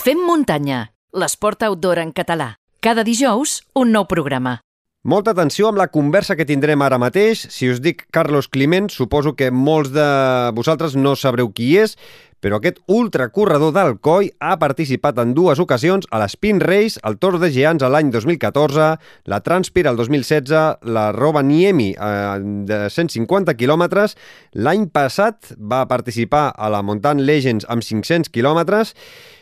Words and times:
Fem 0.00 0.16
muntanya, 0.24 0.94
l'esport 1.12 1.60
outdoor 1.66 1.98
en 2.00 2.14
català. 2.16 2.54
Cada 2.80 3.02
dijous, 3.04 3.58
un 3.76 3.90
nou 3.92 4.06
programa. 4.08 4.54
Molta 5.04 5.34
atenció 5.34 5.68
amb 5.68 5.76
la 5.76 5.90
conversa 5.92 6.38
que 6.38 6.46
tindrem 6.48 6.80
ara 6.80 6.96
mateix. 6.96 7.42
Si 7.52 7.68
us 7.68 7.82
dic 7.84 8.06
Carlos 8.08 8.48
Climent, 8.48 8.88
suposo 8.88 9.34
que 9.36 9.50
molts 9.52 9.92
de 9.92 10.06
vosaltres 10.56 10.94
no 10.96 11.12
sabreu 11.20 11.50
qui 11.52 11.74
és, 11.82 11.98
però 12.40 12.56
aquest 12.56 12.78
ultracorredor 12.88 13.74
d'Alcoi 13.76 14.30
ha 14.40 14.54
participat 14.56 15.20
en 15.20 15.34
dues 15.36 15.60
ocasions 15.60 16.08
a 16.08 16.20
l'Spin 16.22 16.62
Race, 16.64 16.96
el 17.04 17.18
Tour 17.20 17.36
de 17.42 17.50
Geants 17.52 17.84
l'any 17.84 18.08
2014, 18.14 18.86
la 19.28 19.40
Transpir 19.44 19.84
el 19.84 20.00
2016, 20.00 20.54
la 20.96 21.10
Rovaniemi 21.12 21.90
eh, 21.92 22.38
de 22.70 22.86
150 22.88 23.52
quilòmetres. 23.60 24.16
L'any 24.56 24.88
passat 24.88 25.52
va 25.60 25.84
participar 25.92 26.54
a 26.56 26.72
la 26.72 26.80
Mountain 26.80 27.20
Legends 27.28 27.68
amb 27.68 27.84
500 27.84 28.32
quilòmetres 28.32 28.96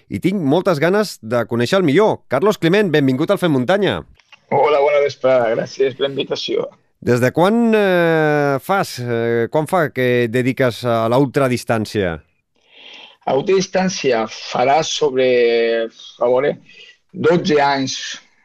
i 0.08 0.20
tinc 0.20 0.40
moltes 0.40 0.78
ganes 0.80 1.18
de 1.22 1.44
conèixer 1.50 1.78
el 1.80 1.84
millor. 1.86 2.22
Carlos 2.28 2.58
Climent, 2.58 2.90
benvingut 2.90 3.30
al 3.30 3.38
Fem 3.38 3.52
Muntanya. 3.52 4.00
Hola, 4.50 4.80
bona 4.80 5.00
vesprada. 5.04 5.50
Gràcies 5.54 5.94
per 5.96 6.06
la 6.06 6.12
invitació. 6.14 6.68
Des 7.04 7.20
de 7.22 7.30
quan 7.30 7.68
eh, 7.76 8.56
fas, 8.64 8.96
eh, 8.98 9.46
quan 9.52 9.68
fa 9.70 9.90
que 9.94 10.26
dediques 10.32 10.80
a 10.88 11.04
l'ultradistància? 11.12 12.16
A 13.28 13.34
ultradistància 13.36 14.24
farà 14.32 14.80
sobre, 14.82 15.28
a 16.18 16.26
veure, 16.32 16.54
12 17.12 17.60
anys 17.60 17.98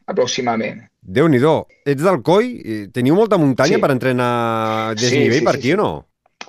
aproximadament. 0.06 0.84
Déu-n'hi-do. 1.04 1.66
Ets 1.88 2.04
del 2.04 2.22
COI? 2.24 2.90
Teniu 2.96 3.16
molta 3.16 3.38
muntanya 3.40 3.76
Sí. 3.78 3.82
per 3.82 3.92
entrenar 3.92 4.94
desnivell 4.96 5.34
Sí, 5.34 5.40
sí, 5.40 5.46
per 5.46 5.54
sí, 5.56 5.60
aquí 5.60 5.68
sí. 5.68 5.74
o 5.74 5.78
no? 5.78 5.90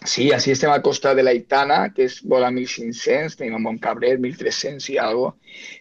Sí, 0.05 0.27
així 0.37 0.53
estem 0.53 0.69
al 0.69 0.83
costat 0.85 1.17
de 1.17 1.23
la 1.25 1.33
Itana, 1.33 1.87
que 1.95 2.05
és 2.05 2.19
vola 2.29 2.51
1.500, 2.53 3.39
tenim 3.39 3.55
a 3.57 3.61
Montcabrer 3.65 4.19
1.300 4.19 4.91
i 4.93 4.99
algo. 5.01 5.31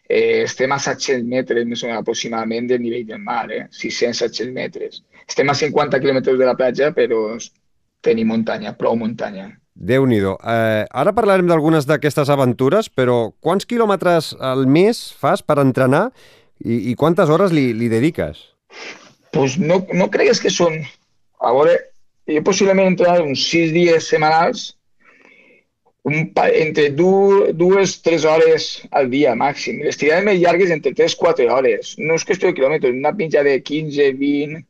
Eh, 0.07 0.45
estem 0.45 0.71
a 0.71 0.77
700 0.79 1.25
metres 1.27 1.67
més 1.67 1.83
o 1.83 1.89
menys 1.89 1.99
aproximadament 1.99 2.69
del 2.69 2.79
nivell 2.85 3.03
del 3.09 3.19
mar, 3.19 3.49
eh? 3.51 3.65
600-700 3.75 4.55
metres. 4.55 5.01
Estem 5.27 5.51
a 5.51 5.57
50 5.59 5.99
quilòmetres 5.99 6.39
de 6.39 6.47
la 6.47 6.55
platja, 6.55 6.93
però 6.95 7.19
tenim 8.03 8.31
muntanya, 8.31 8.71
prou 8.79 8.95
muntanya. 8.99 9.49
Déu-n'hi-do. 9.73 10.37
Eh, 10.39 10.85
ara 10.87 11.15
parlarem 11.17 11.49
d'algunes 11.49 11.87
d'aquestes 11.89 12.31
aventures, 12.31 12.87
però 12.87 13.33
quants 13.43 13.67
quilòmetres 13.67 14.33
al 14.39 14.67
mes 14.71 15.09
fas 15.19 15.43
per 15.43 15.59
entrenar 15.59 16.05
i, 16.63 16.93
i 16.93 16.95
quantes 16.95 17.27
hores 17.27 17.51
li, 17.51 17.71
li 17.75 17.89
dediques? 17.91 18.39
Pues 19.35 19.57
no, 19.59 19.83
no 19.91 20.11
cregues 20.13 20.39
que 20.39 20.53
són... 20.53 20.79
A 21.43 21.49
veure, 21.51 21.73
jo 22.29 22.43
possiblement 22.45 22.87
entrenar 22.91 23.23
uns 23.23 23.43
sis 23.49 23.71
dies 23.75 24.07
setmanals, 24.11 24.71
un 26.03 26.31
entre 26.35 26.89
du, 26.89 27.53
dues, 27.53 28.01
tres 28.03 28.25
hores 28.25 28.83
al 28.91 29.09
dia 29.09 29.35
màxim. 29.39 29.79
Les 29.83 29.97
tirades 29.99 30.25
més 30.27 30.39
llargues 30.41 30.71
entre 30.75 30.91
3-4 30.91 31.47
hores. 31.51 31.95
No 31.97 32.17
és 32.19 32.25
qüestió 32.27 32.49
de 32.49 32.57
quilòmetres, 32.57 32.95
una 32.95 33.15
pinja 33.15 33.43
de 33.43 33.59
15, 33.61 34.11
20... 34.19 34.63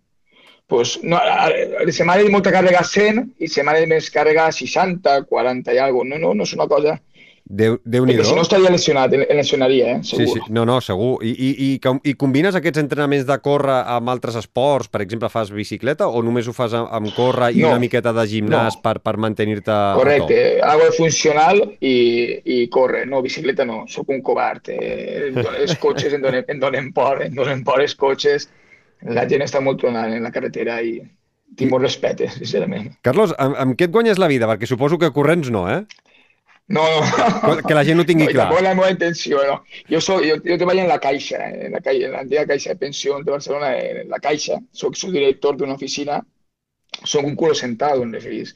Pues, 0.73 0.93
no, 1.03 1.17
a, 1.17 1.47
a, 1.49 1.83
les 1.85 1.97
setmanes 1.99 2.29
molta 2.33 2.53
càrrega 2.53 2.81
100 2.87 3.25
i 3.43 3.49
setmanes 3.51 3.89
més 3.89 4.07
càrrega 4.13 4.45
60, 4.53 5.17
40 5.29 5.73
i 5.75 5.81
alguna 5.81 6.15
No, 6.15 6.29
no, 6.29 6.37
no 6.37 6.47
és 6.47 6.53
una 6.57 6.69
cosa... 6.69 6.99
Déu- 7.45 7.75
Perquè 7.75 7.89
Déu-n'hi-do. 7.91 8.23
si 8.23 8.35
no 8.35 8.41
estaria 8.41 8.69
lesionat, 8.71 9.11
em 9.13 9.23
lesionaria, 9.35 9.97
eh? 9.97 9.99
Sí, 10.01 10.15
segur. 10.15 10.33
sí, 10.45 10.51
no, 10.55 10.63
no, 10.65 10.79
segur. 10.81 11.19
I, 11.21 11.31
i, 11.35 11.49
i, 11.65 11.79
I 12.09 12.13
combines 12.15 12.55
aquests 12.55 12.79
entrenaments 12.79 13.25
de 13.27 13.35
córrer 13.43 13.81
amb 13.85 14.07
altres 14.09 14.37
esports? 14.39 14.87
Per 14.87 15.01
exemple, 15.03 15.27
fas 15.29 15.51
bicicleta 15.51 16.07
o 16.07 16.21
només 16.23 16.47
ho 16.47 16.53
fas 16.55 16.73
amb, 16.73 16.87
amb 16.89 17.11
córrer 17.13 17.51
i 17.53 17.61
No. 17.61 17.69
una 17.73 17.79
miqueta 17.83 18.13
de 18.15 18.23
gimnàs 18.31 18.77
No. 18.77 18.81
per, 18.81 19.01
per 19.03 19.17
mantenir-te 19.17 19.75
Correcte, 19.99 20.61
algo 20.63 20.85
de 20.85 20.91
funcional 20.95 21.59
i, 21.81 22.39
i 22.45 22.67
corre. 22.69 23.05
No, 23.05 23.21
bicicleta 23.21 23.65
no, 23.65 23.83
sóc 23.87 24.07
un 24.09 24.21
covard. 24.21 24.69
Eh, 24.69 25.33
els 25.59 25.75
cotxes 25.77 26.13
em 26.13 26.21
donen, 26.23 26.45
em 26.47 26.59
donen 26.63 26.93
por, 26.93 27.21
em 27.27 27.35
donen 27.35 27.63
por 27.67 27.81
els 27.83 27.93
cotxes. 27.95 28.47
La 29.03 29.27
gent 29.27 29.43
està 29.43 29.59
molt 29.59 29.81
tronant 29.83 30.13
en 30.15 30.23
la 30.23 30.31
carretera 30.31 30.79
i 30.81 31.01
tinc 31.59 31.69
molt 31.69 31.83
respecte, 31.83 32.29
sincerament. 32.31 32.93
Carlos, 33.03 33.35
amb, 33.37 33.59
amb 33.59 33.75
què 33.75 33.89
et 33.89 33.91
guanyes 33.91 34.17
la 34.17 34.27
vida? 34.31 34.47
Perquè 34.47 34.65
suposo 34.65 34.97
que 34.97 35.11
corrents 35.11 35.51
no, 35.51 35.67
eh? 35.69 35.83
No, 36.67 36.83
no. 37.01 37.57
Que 37.67 37.75
la 37.75 37.83
gent 37.83 37.99
ho 37.99 38.05
tingui 38.07 38.29
no, 38.29 38.31
clar. 38.31 38.63
La 38.63 38.73
meva 38.75 38.89
intenció, 38.91 39.41
no. 39.47 39.59
Jo, 39.89 39.99
soc, 40.01 40.23
jo, 40.23 40.37
jo 40.45 40.57
treballo 40.57 40.85
en 40.85 40.91
la 40.91 40.99
Caixa, 41.03 41.41
eh, 41.49 41.67
en 41.67 41.75
la 41.75 41.81
Caixa, 41.83 42.07
en 42.07 42.15
l'antiga 42.17 42.45
Caixa 42.47 42.73
de 42.73 42.79
Pensions 42.85 43.25
de 43.25 43.31
Barcelona, 43.31 43.73
en 43.77 44.09
la 44.09 44.19
Caixa. 44.23 44.59
Soc 44.71 44.95
subdirector 44.99 45.57
d'una 45.59 45.75
oficina. 45.75 46.21
Soc 47.03 47.25
un 47.25 47.35
culo 47.35 47.55
sentado, 47.55 48.03
en 48.03 48.13
referís. 48.13 48.55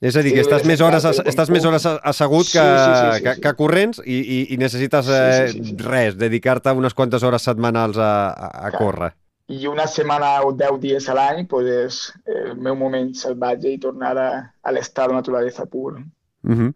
És 0.00 0.14
a 0.14 0.22
dir, 0.22 0.32
que 0.36 0.42
estàs 0.44 0.62
més 0.66 0.80
hores, 0.84 1.02
estàs 1.26 1.48
més 1.50 1.64
hores 1.66 1.84
assegut 1.86 2.46
que, 2.46 2.62
Sí, 2.62 2.82
sí, 2.82 2.90
sí, 2.98 3.14
sí, 3.16 3.22
que, 3.24 3.32
que 3.42 3.52
corrents 3.58 3.98
i, 4.04 4.18
i, 4.18 4.36
i 4.54 4.58
necessites 4.60 5.08
Sí, 5.08 5.14
eh, 5.14 5.48
sí, 5.50 5.56
sí, 5.56 5.72
sí. 5.72 5.78
res, 5.82 6.14
dedicar-te 6.18 6.74
unes 6.78 6.94
quantes 6.94 7.24
hores 7.26 7.42
setmanals 7.42 7.98
a, 7.98 8.12
a, 8.30 8.50
a 8.68 8.70
córrer. 8.76 9.10
I 9.50 9.66
una 9.66 9.88
setmana 9.90 10.44
o 10.44 10.52
10 10.54 10.78
dies 10.82 11.08
a 11.08 11.16
l'any 11.18 11.48
pues, 11.50 11.66
és 11.72 11.98
el 12.30 12.54
meu 12.62 12.76
moment 12.78 13.10
salvatge 13.16 13.72
i 13.72 13.80
tornar 13.82 14.12
a, 14.22 14.28
a 14.62 14.74
l'estat 14.76 15.10
de 15.10 15.18
naturalesa 15.18 15.66
pur. 15.66 15.96
Uh 15.98 16.54
-huh. 16.54 16.70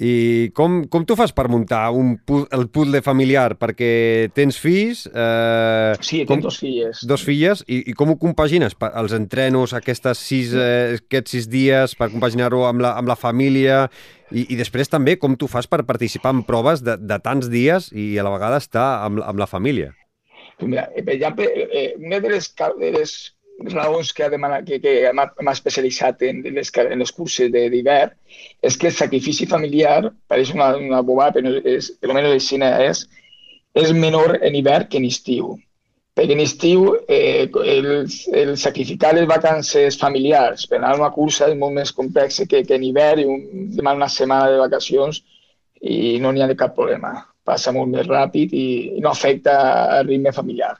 I 0.00 0.48
com, 0.56 0.78
com 0.88 1.04
tu 1.04 1.12
fas 1.12 1.28
per 1.36 1.44
muntar 1.52 1.90
un, 1.92 2.14
el 2.56 2.62
puzzle 2.72 3.02
familiar? 3.04 3.52
Perquè 3.60 4.30
tens 4.32 4.56
fills, 4.56 5.02
eh, 5.12 5.92
Sí, 6.00 6.22
Com- 6.24 6.38
tinc 6.38 6.46
dos 6.46 6.56
filles. 6.62 7.02
dos 7.04 7.22
filles, 7.26 7.60
i, 7.68 7.82
i 7.90 7.92
com 7.92 8.08
ho 8.08 8.16
compagines? 8.18 8.72
Pa- 8.74 8.94
Els 8.96 9.12
entrenos, 9.12 9.74
aquestes 9.76 10.16
sis, 10.24 10.54
eh, 10.56 10.96
aquests 11.02 11.36
sis 11.36 11.48
dies, 11.52 11.92
per 12.00 12.08
compaginar-ho 12.14 12.64
amb, 12.64 12.80
la, 12.80 12.94
amb 12.96 13.12
la 13.12 13.16
família, 13.20 13.90
i, 14.32 14.46
i 14.48 14.56
després 14.56 14.88
també 14.88 15.18
com 15.20 15.36
tu 15.36 15.46
fas 15.52 15.66
per 15.68 15.82
participar 15.84 16.32
en 16.32 16.44
proves 16.48 16.80
de, 16.86 16.96
de 16.96 17.18
tants 17.20 17.50
dies 17.52 17.90
i 17.92 18.14
a 18.16 18.24
la 18.24 18.32
vegada 18.32 18.56
estar 18.62 19.04
amb, 19.04 19.20
amb 19.20 19.38
la 19.38 19.46
família? 19.50 19.92
Mira, 20.62 20.88
eh, 20.96 21.02
per 21.04 21.14
exemple, 21.18 21.44
eh, 21.44 21.94
una 22.00 22.20
de 22.24 22.28
les, 22.38 22.48
de 22.56 22.90
les 22.96 23.14
raons 23.68 24.12
que, 24.12 24.24
ha 24.24 24.30
demanat, 24.32 24.64
que, 24.66 24.78
que 24.80 25.12
m'ha 25.12 25.52
especialitzat 25.52 26.22
en 26.28 26.42
en 26.46 26.98
les 26.98 27.12
curses 27.12 27.50
de- 27.52 27.68
d'hivern 27.70 28.12
és 28.62 28.76
que 28.76 28.86
el 28.88 28.92
sacrifici 28.92 29.46
familiar, 29.46 30.12
pareix 30.28 30.52
una, 30.54 30.76
una 30.76 31.00
bobada, 31.02 31.40
però 31.40 31.60
és, 31.64 31.90
per 32.00 32.08
almenys 32.10 32.46
cine 32.48 32.70
és, 32.88 33.06
és 33.74 33.92
menor 33.92 34.38
en 34.42 34.54
hivern 34.54 34.88
que 34.88 34.98
en 34.98 35.04
estiu. 35.04 35.56
Perquè 36.16 36.34
en 36.34 36.40
estiu 36.42 36.96
eh, 37.08 37.48
el, 37.64 38.06
el 38.34 38.56
sacrificar 38.58 39.14
les 39.14 39.28
vacances 39.30 39.96
familiars 39.98 40.66
per 40.66 40.78
anar 40.78 40.94
a 40.96 40.98
una 40.98 41.10
cursa 41.14 41.46
és 41.48 41.56
molt 41.56 41.76
més 41.76 41.92
complex 41.92 42.40
que, 42.50 42.64
que 42.66 42.74
en 42.74 42.82
hivern 42.84 43.20
i 43.22 43.26
un, 43.30 43.44
demana 43.76 43.96
una 44.02 44.08
setmana 44.08 44.50
de 44.50 44.58
vacacions 44.58 45.22
i 45.80 46.18
no 46.20 46.32
n'hi 46.32 46.42
ha 46.42 46.48
de 46.50 46.56
cap 46.56 46.74
problema. 46.74 47.14
Passa 47.44 47.72
molt 47.72 47.88
més 47.92 48.06
ràpid 48.08 48.52
i, 48.52 48.66
i 48.98 49.00
no 49.00 49.10
afecta 49.14 49.54
el 50.00 50.08
ritme 50.08 50.32
familiar. 50.32 50.74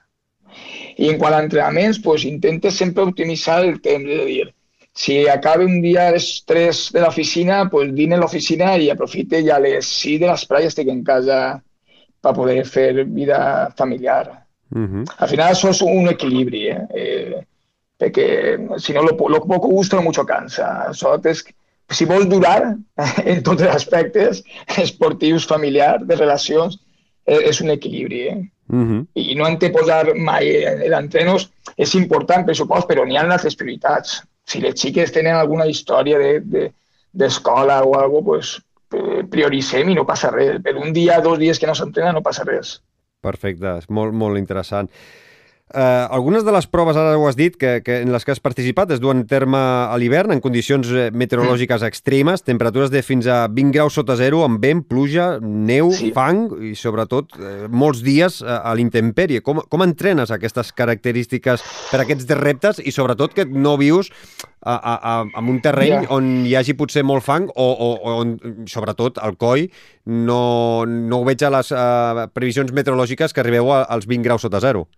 I 0.97 1.11
en 1.11 1.19
quant 1.19 1.35
a 1.37 1.43
entrenaments, 1.45 2.01
pues, 2.03 2.25
intenta 2.25 2.71
sempre 2.71 3.05
optimitzar 3.05 3.63
el 3.65 3.81
temps, 3.85 4.09
és 4.11 4.23
a 4.23 4.27
dir, 4.29 4.49
si 4.93 5.29
acaba 5.29 5.65
un 5.65 5.81
dia 5.83 6.09
a 6.09 6.13
les 6.17 6.45
3 6.47 6.81
de 6.93 7.01
l'oficina, 7.01 7.63
pues 7.71 7.93
dine 7.95 8.17
a 8.17 8.21
l'oficina 8.21 8.75
i 8.77 8.91
aprofite 8.91 9.41
i 9.41 9.51
a 9.51 9.59
les 9.63 9.87
6 9.87 10.21
de 10.21 10.29
l'esprà 10.29 10.61
ja 10.61 10.71
estic 10.73 10.91
en 10.93 11.05
casa 11.07 11.39
per 12.21 12.35
poder 12.37 12.65
fer 12.67 13.05
vida 13.05 13.71
familiar. 13.77 14.47
Uh 14.75 14.87
-huh. 14.87 15.05
Al 15.19 15.29
final 15.29 15.53
eso 15.53 15.71
es 15.71 15.81
un 15.83 16.09
equilibrio, 16.09 16.73
¿eh? 16.73 16.87
Eh, 16.95 17.47
porque 17.97 18.59
si 18.79 18.93
no 18.93 19.03
lo, 19.03 19.29
lo 19.29 19.41
poco 19.45 19.69
gusta 19.69 19.97
lo 19.97 20.03
mucho 20.03 20.25
cansa. 20.25 20.89
Això 20.89 21.21
és, 21.25 21.45
si 21.91 22.05
vols 22.05 22.29
durar 22.29 22.77
en 23.25 23.43
tots 23.43 23.63
els 23.63 23.75
aspectes 23.75 24.43
esportius, 24.79 25.47
familiar, 25.47 26.01
de 26.05 26.17
relacions, 26.17 26.79
és 27.39 27.61
un 27.63 27.71
equilibri. 27.71 28.23
Eh? 28.29 28.41
Uh 28.71 28.85
-huh. 28.87 29.07
I 29.15 29.35
no 29.35 29.47
hem 29.47 29.59
de 29.59 29.71
posar 29.71 30.15
mai 30.15 30.51
l'entrenos, 30.89 31.51
és 31.77 31.95
important, 31.95 32.47
per 32.47 32.57
supost, 32.57 32.89
però 32.89 33.07
n'hi 33.07 33.17
ha 33.17 33.23
altres 33.23 33.57
prioritats. 33.57 34.23
Si 34.45 34.61
les 34.61 34.75
xiques 34.75 35.13
tenen 35.13 35.37
alguna 35.37 35.67
història 35.67 36.19
d'escola 36.19 36.51
de, 36.53 36.73
d'escola 37.13 37.83
o 37.85 37.95
alguna 37.95 38.25
cosa, 38.25 38.61
pues, 38.91 39.27
prioritzem 39.31 39.89
i 39.89 39.95
no 39.95 40.07
passa 40.07 40.31
res. 40.31 40.61
Per 40.63 40.77
un 40.77 40.93
dia, 40.93 41.21
dos 41.21 41.39
dies 41.39 41.59
que 41.59 41.67
no 41.67 41.75
s'entrena 41.75 42.13
no 42.13 42.23
passa 42.23 42.45
res. 42.45 42.81
Perfecte, 43.21 43.79
és 43.79 43.89
molt, 43.89 44.13
molt 44.13 44.39
interessant. 44.39 44.91
Uh, 45.71 46.09
algunes 46.11 46.43
de 46.43 46.51
les 46.51 46.67
proves, 46.67 46.97
ara 46.99 47.13
ho 47.15 47.29
has 47.29 47.37
dit, 47.39 47.55
que, 47.55 47.77
que 47.87 48.01
en 48.03 48.11
les 48.11 48.25
que 48.27 48.33
has 48.35 48.41
participat 48.43 48.91
es 48.91 48.99
duen 48.99 49.21
a 49.23 49.27
terme 49.31 49.59
a 49.61 49.95
l'hivern 50.03 50.33
en 50.35 50.41
condicions 50.43 50.89
eh, 50.91 51.05
meteorològiques 51.15 51.85
extremes, 51.87 52.43
temperatures 52.43 52.91
de 52.91 53.05
fins 53.07 53.29
a 53.31 53.45
20 53.47 53.71
graus 53.77 53.95
sota 53.95 54.17
zero, 54.19 54.41
amb 54.43 54.59
vent, 54.59 54.83
pluja, 54.91 55.37
neu, 55.41 55.93
Sí. 55.95 56.11
fang 56.17 56.49
i 56.73 56.75
sobretot 56.75 57.37
eh, 57.39 57.69
molts 57.71 58.03
dies 58.03 58.41
a, 58.43 58.57
a 58.67 58.75
l'intempèrie. 58.75 59.45
Com, 59.47 59.63
com 59.71 59.87
entrenes 59.87 60.33
aquestes 60.35 60.73
característiques 60.75 61.63
per 61.93 62.01
a 62.01 62.03
aquests 62.03 62.27
reptes 62.41 62.83
i 62.83 62.91
sobretot 62.91 63.37
que 63.39 63.47
no 63.47 63.77
vius 63.79 64.11
a, 64.61 64.75
a, 64.75 64.95
a, 64.99 65.15
en 65.39 65.49
un 65.55 65.61
terreny 65.63 66.01
Ja. 66.03 66.07
on 66.19 66.33
hi 66.47 66.57
hagi 66.59 66.75
potser 66.75 67.05
molt 67.07 67.23
fang 67.23 67.47
o, 67.55 67.69
o, 67.71 67.93
o 67.95 68.17
on, 68.25 68.35
sobretot, 68.67 69.23
al 69.23 69.39
coi 69.39 69.69
no, 70.07 70.83
no 70.87 71.21
ho 71.23 71.25
veig 71.29 71.43
a 71.47 71.51
les 71.55 71.71
uh, 71.71 72.27
previsions 72.35 72.73
meteorològiques 72.75 73.33
que 73.33 73.41
arribeu 73.45 73.71
a, 73.73 73.85
als 73.87 74.11
20 74.11 74.27
graus 74.27 74.43
sota 74.43 74.59
zero. 74.61 74.89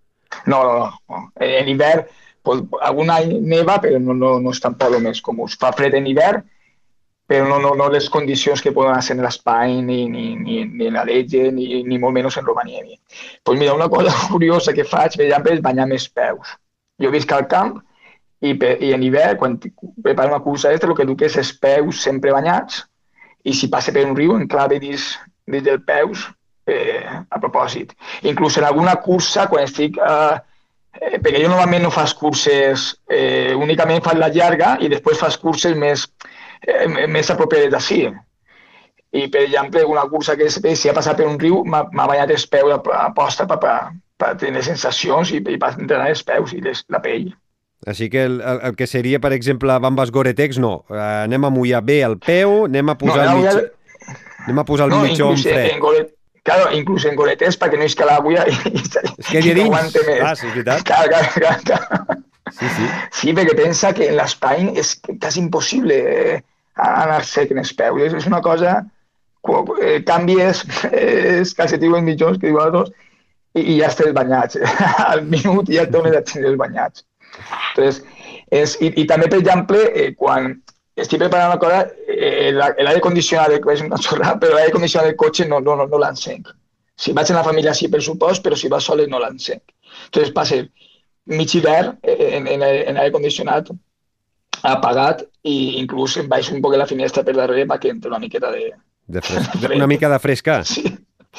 No, 0.47 0.63
no, 0.65 0.75
no. 0.79 0.91
no. 1.09 1.23
En 1.41 1.69
hivern, 1.69 2.07
pues, 2.43 2.65
algun 2.81 3.13
any 3.15 3.37
neva, 3.41 3.79
però 3.83 4.01
no, 4.01 4.17
no, 4.19 4.39
no 4.43 4.55
és 4.55 4.61
tampoc 4.63 4.95
el 4.95 5.05
més 5.05 5.23
comú. 5.23 5.49
Fa 5.61 5.73
fred 5.77 5.95
en 5.99 6.09
hivern, 6.11 6.43
però 7.33 7.47
no, 7.49 7.59
no, 7.63 7.75
no 7.79 7.89
les 7.89 8.09
condicions 8.11 8.61
que 8.61 8.75
poden 8.77 9.01
ser 9.03 9.17
en 9.17 9.23
l'espai, 9.25 9.79
ni, 9.81 10.03
ni, 10.11 10.35
ni, 10.37 10.59
ni 10.67 10.89
en 10.91 10.99
la 10.99 11.07
Legge, 11.09 11.47
ni, 11.55 11.83
ni 11.87 12.01
molt 12.03 12.17
menys 12.17 12.37
en 12.37 12.49
Romaniemi. 12.49 12.99
Pues 13.43 13.59
mira, 13.59 13.75
una 13.75 13.89
cosa 13.89 14.13
curiosa 14.33 14.75
que 14.77 14.85
faig, 14.85 15.17
per 15.17 15.29
exemple, 15.29 15.55
és 15.57 15.65
banyar 15.65 15.89
més 15.89 16.09
peus. 16.11 16.57
Jo 17.01 17.13
visc 17.15 17.33
al 17.33 17.47
camp 17.49 17.79
i, 18.43 18.53
per, 18.59 18.75
i 18.83 18.93
en 18.93 19.07
hivern, 19.07 19.39
quan 19.41 19.57
preparo 20.03 20.35
una 20.35 20.43
cursa 20.45 20.75
extra, 20.75 20.91
el 20.91 20.99
que 20.99 21.09
duc 21.09 21.25
és 21.25 21.39
els 21.41 21.55
peus 21.63 22.03
sempre 22.05 22.35
banyats 22.35 22.83
i 23.49 23.55
si 23.57 23.71
passa 23.71 23.95
per 23.95 24.05
un 24.07 24.17
riu, 24.19 24.37
enclave 24.37 24.79
dins, 24.83 25.13
dins 25.51 25.65
del 25.67 25.81
peus, 25.87 26.29
eh, 26.73 27.05
a 27.31 27.41
propòsit. 27.43 27.95
Inclús 28.29 28.59
en 28.59 28.69
alguna 28.69 28.97
cursa, 29.05 29.47
quan 29.51 29.69
estic... 29.69 29.99
Eh, 29.99 30.41
eh, 31.01 31.19
perquè 31.19 31.41
jo 31.43 31.53
normalment 31.53 31.87
no 31.87 31.93
fas 31.95 32.15
curses, 32.17 32.91
eh, 33.11 33.55
únicament 33.57 34.05
fas 34.05 34.19
la 34.21 34.33
llarga 34.33 34.77
i 34.81 34.91
després 34.93 35.21
fas 35.21 35.39
curses 35.41 35.77
més, 35.79 36.07
eh, 36.67 37.07
més 37.09 37.31
apropades 37.33 37.73
d'ací. 37.73 38.05
I, 39.13 39.27
per 39.29 39.43
exemple, 39.45 39.85
una 39.85 40.07
cursa 40.09 40.39
que 40.41 40.49
si 40.49 40.89
ha 40.89 40.97
passat 40.97 41.19
per 41.21 41.29
un 41.29 41.39
riu, 41.41 41.61
m'ha 41.69 41.85
banyat 42.09 42.33
els 42.33 42.47
peus 42.49 42.73
a 42.73 43.11
posta 43.13 43.45
per, 43.45 43.59
per, 43.61 43.77
per 44.17 44.33
tenir 44.41 44.63
sensacions 44.65 45.35
i, 45.37 45.43
i 45.43 45.59
per 45.61 45.75
entrenar 45.75 46.09
els 46.15 46.25
peus 46.25 46.55
i 46.57 46.63
les, 46.65 46.81
la 46.89 47.03
pell. 47.05 47.29
Així 47.87 48.07
que 48.09 48.23
el, 48.29 48.39
el, 48.41 48.61
el 48.69 48.77
que 48.79 48.87
seria, 48.87 49.19
per 49.21 49.33
exemple, 49.35 49.75
bambes 49.83 50.13
Gore-Tex, 50.15 50.61
no. 50.63 50.85
Uh, 50.87 50.99
anem 51.27 51.49
a 51.49 51.51
mullar 51.51 51.83
bé 51.83 51.99
el 52.07 52.17
peu, 52.23 52.63
anem 52.69 52.93
a 52.93 52.97
posar 52.99 53.25
no, 53.27 53.33
el 53.33 53.43
mitjó, 53.43 54.17
anem 54.47 54.61
a 54.63 54.65
posar 54.69 54.87
el 54.87 54.95
no, 54.95 55.01
mitjó 55.09 55.31
en 55.35 55.41
fred. 55.43 55.71
En 55.73 55.83
Gore, 55.83 56.05
claro, 56.47 56.71
inclús 56.77 57.07
en 57.09 57.19
Gore-Tex 57.19 57.59
perquè 57.61 57.79
no 57.79 57.87
és 57.89 57.97
que 57.99 58.07
l'aigua 58.09 58.47
i, 58.49 58.57
i, 58.73 58.83
és 58.83 59.29
que 59.29 59.43
i 59.43 59.55
no 59.59 59.69
aguante 59.69 60.05
més. 60.09 60.23
Ah, 60.23 60.35
sí, 60.39 60.49
és 60.49 60.57
veritat. 60.57 60.87
Claro, 60.89 61.13
claro, 61.13 61.35
claro, 61.37 61.67
claro. 61.69 62.23
Sí, 62.53 62.69
sí. 62.77 62.89
sí, 63.19 63.35
perquè 63.37 63.55
pensa 63.57 63.93
que 63.97 64.09
en 64.11 64.19
l'espai 64.19 64.67
és 64.79 64.97
quasi 65.13 65.41
impossible 65.41 65.97
eh, 65.97 66.41
anar 66.77 67.23
sec 67.29 67.55
en 67.55 67.63
els 67.63 67.73
peus. 67.79 68.03
És, 68.09 68.29
una 68.31 68.43
cosa... 68.45 68.81
Eh, 69.83 69.97
canvies 70.07 70.61
els 70.95 71.51
calcetins 71.59 72.05
mitjons 72.07 72.37
que 72.39 72.47
diu 72.47 72.61
a 72.63 72.69
dos 72.71 72.93
i, 73.59 73.63
i 73.63 73.79
ja 73.81 73.89
estàs 73.91 74.13
banyats. 74.15 74.61
Al 75.13 75.25
minut 75.27 75.71
ja 75.73 75.83
et 75.83 75.91
dones 75.91 76.15
a 76.15 76.23
tenir 76.29 76.53
els 76.53 76.61
banyats. 76.61 77.03
Entonces, 77.73 78.05
és, 78.53 78.77
i, 78.79 78.93
i 79.03 79.07
també, 79.11 79.27
per 79.33 79.41
exemple, 79.41 79.81
eh, 79.97 80.13
quan 80.15 80.53
estic 80.97 81.21
preparant 81.21 81.53
una 81.53 81.61
cosa, 81.61 81.85
eh, 82.09 82.51
l'aire 82.53 83.01
condicionat, 83.01 83.55
és 83.75 83.85
una 83.85 84.01
xorrada, 84.01 84.39
però 84.41 84.57
l'aire 84.57 84.75
condicionat 84.75 85.09
del 85.09 85.19
cotxe 85.21 85.47
no, 85.49 85.61
no, 85.61 85.77
no, 85.79 85.87
no 85.89 86.01
l'encenc. 86.03 86.53
Si 86.97 87.15
vaig 87.17 87.31
en 87.33 87.39
la 87.41 87.47
família 87.47 87.73
sí, 87.75 87.89
per 87.89 88.03
supost, 88.05 88.43
però 88.45 88.59
si 88.59 88.69
va 88.69 88.81
sol 88.81 89.05
no 89.09 89.21
l'encenc. 89.23 89.63
Entonces 90.07 90.33
passa 90.37 90.61
mig 91.33 91.55
hivern 91.55 91.97
eh, 92.03 92.37
en, 92.37 92.47
en, 92.47 92.63
en 92.63 92.99
aire 92.99 93.13
condicionat 93.15 93.71
apagat 94.63 95.25
i 95.49 95.79
inclús 95.81 96.17
em 96.21 96.29
baixo 96.31 96.55
un 96.55 96.63
poc 96.63 96.77
la 96.79 96.87
finestra 96.87 97.25
per 97.27 97.35
darrere 97.35 97.67
perquè 97.71 97.91
entre 97.91 98.11
una 98.11 98.21
miqueta 98.23 98.51
de... 98.53 98.71
de 99.07 99.23
fresca. 99.23 99.73
Una 99.79 99.89
mica 99.91 100.11
de 100.13 100.19
fresca? 100.23 100.63
Sí. 100.65 100.85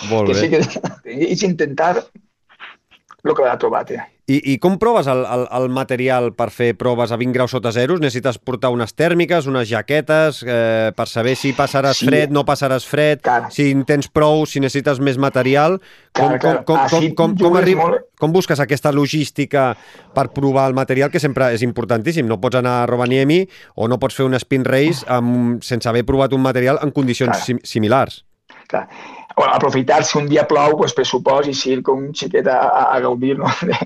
Molt 0.10 0.32
que 0.32 0.34
bé. 0.34 0.42
Sí 0.42 0.50
que, 0.50 1.30
és 1.30 1.44
intentar 1.46 1.94
el 2.02 3.36
que 3.36 3.46
l'ha 3.46 3.58
trobat. 3.62 3.94
Eh? 3.96 4.02
I, 4.25 4.38
I 4.54 4.58
com 4.64 4.78
proves 4.80 5.08
el, 5.12 5.25
el, 5.28 5.42
el 5.52 5.66
material 5.75 6.30
per 6.38 6.48
fer 6.56 6.70
proves 6.80 7.12
a 7.12 7.18
20 7.20 7.36
graus 7.36 7.52
sota 7.52 7.74
zeros? 7.75 8.00
Necessites 8.00 8.38
portar 8.40 8.70
unes 8.72 8.94
tèrmiques, 8.96 9.50
unes 9.52 9.68
jaquetes, 9.68 10.40
eh, 10.48 10.94
per 10.96 11.08
saber 11.12 11.34
si 11.36 11.52
passaràs 11.58 12.00
sí. 12.00 12.08
fred, 12.08 12.31
no 12.31 12.46
passaràs 12.48 12.88
fred, 12.88 13.20
clar. 13.25 13.50
si 13.52 13.68
en 13.75 13.84
tens 13.90 14.08
prou, 14.08 14.46
si 14.48 14.64
necessites 14.64 15.02
més 15.04 15.20
material. 15.20 15.75
Com, 16.16 16.38
clar, 16.40 16.62
com, 16.64 16.80
com, 16.88 16.88
com, 16.94 17.10
com, 17.20 17.36
com, 17.42 17.58
arriba, 17.60 17.90
molt... 17.90 18.06
com 18.22 18.31
busques 18.31 18.64
aquesta 18.64 18.94
logística 18.96 19.74
per 20.16 20.30
provar 20.31 20.70
el 20.72 20.78
material, 20.78 21.12
que 21.12 21.20
sempre 21.20 21.52
és 21.52 21.66
importantíssim? 21.68 22.24
No 22.30 22.40
pots 22.40 22.62
anar 22.62 22.78
a 22.84 22.88
Rovaniemi 22.88 23.42
o 23.75 23.90
no 23.92 24.00
pots 24.00 24.16
fer 24.22 24.30
un 24.30 24.40
spin 24.40 24.64
race 24.64 25.04
amb, 25.12 25.60
sense 25.68 25.92
haver 25.92 26.06
provat 26.08 26.31
un 26.31 26.48
material 26.48 26.80
en 26.80 26.96
condicions 26.96 27.44
sim 27.44 27.60
similars. 27.68 28.24
Clar 28.72 28.88
bueno, 29.36 29.54
aprofitar 29.54 30.04
si 30.04 30.18
un 30.18 30.28
dia 30.30 30.46
plou, 30.48 30.78
pues, 30.78 30.94
pressupost 30.94 31.50
i 31.50 31.72
ir 31.72 31.82
com 31.84 32.06
un 32.08 32.14
xiquet 32.14 32.48
a, 32.48 32.60
a 32.96 33.00
gaudir 33.00 33.38
no? 33.40 33.50
de, 33.62 33.78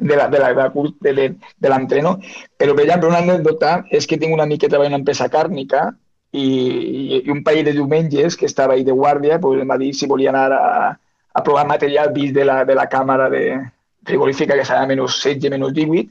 de, 0.00 0.16
la, 0.16 0.28
de, 0.28 0.38
la, 0.38 0.68
de, 1.00 1.12
de, 1.12 1.26
de 1.58 1.72
l'entreno. 1.72 2.18
Però, 2.56 2.74
per 2.74 2.84
exemple, 2.84 3.08
una 3.08 3.22
anècdota 3.24 3.80
és 3.90 4.06
que 4.06 4.18
tinc 4.20 4.34
una 4.36 4.46
amic 4.48 4.64
que 4.64 4.72
treballa 4.72 4.92
en 4.92 4.98
una 4.98 5.02
empresa 5.02 5.28
càrnica 5.32 5.88
i, 6.32 6.46
i, 6.46 7.22
i 7.24 7.30
un 7.32 7.42
parell 7.46 7.66
de 7.66 7.76
diumenges 7.76 8.36
que 8.36 8.46
estava 8.46 8.74
ahí 8.74 8.84
de 8.84 8.94
guàrdia 8.94 9.40
pues, 9.40 9.60
em 9.62 9.70
va 9.70 9.78
dir 9.80 9.92
si 9.94 10.08
volia 10.10 10.30
anar 10.30 10.48
a, 10.54 10.64
a 11.32 11.42
provar 11.42 11.66
material 11.66 12.12
vist 12.14 12.34
de 12.34 12.44
la, 12.44 12.64
de 12.64 12.74
la 12.74 12.86
càmera 12.88 13.28
de 13.32 13.44
frigorífica 14.06 14.56
que 14.56 14.64
serà 14.64 14.86
menys 14.88 15.18
16, 15.20 15.50
menys 15.52 15.74
18 15.76 16.06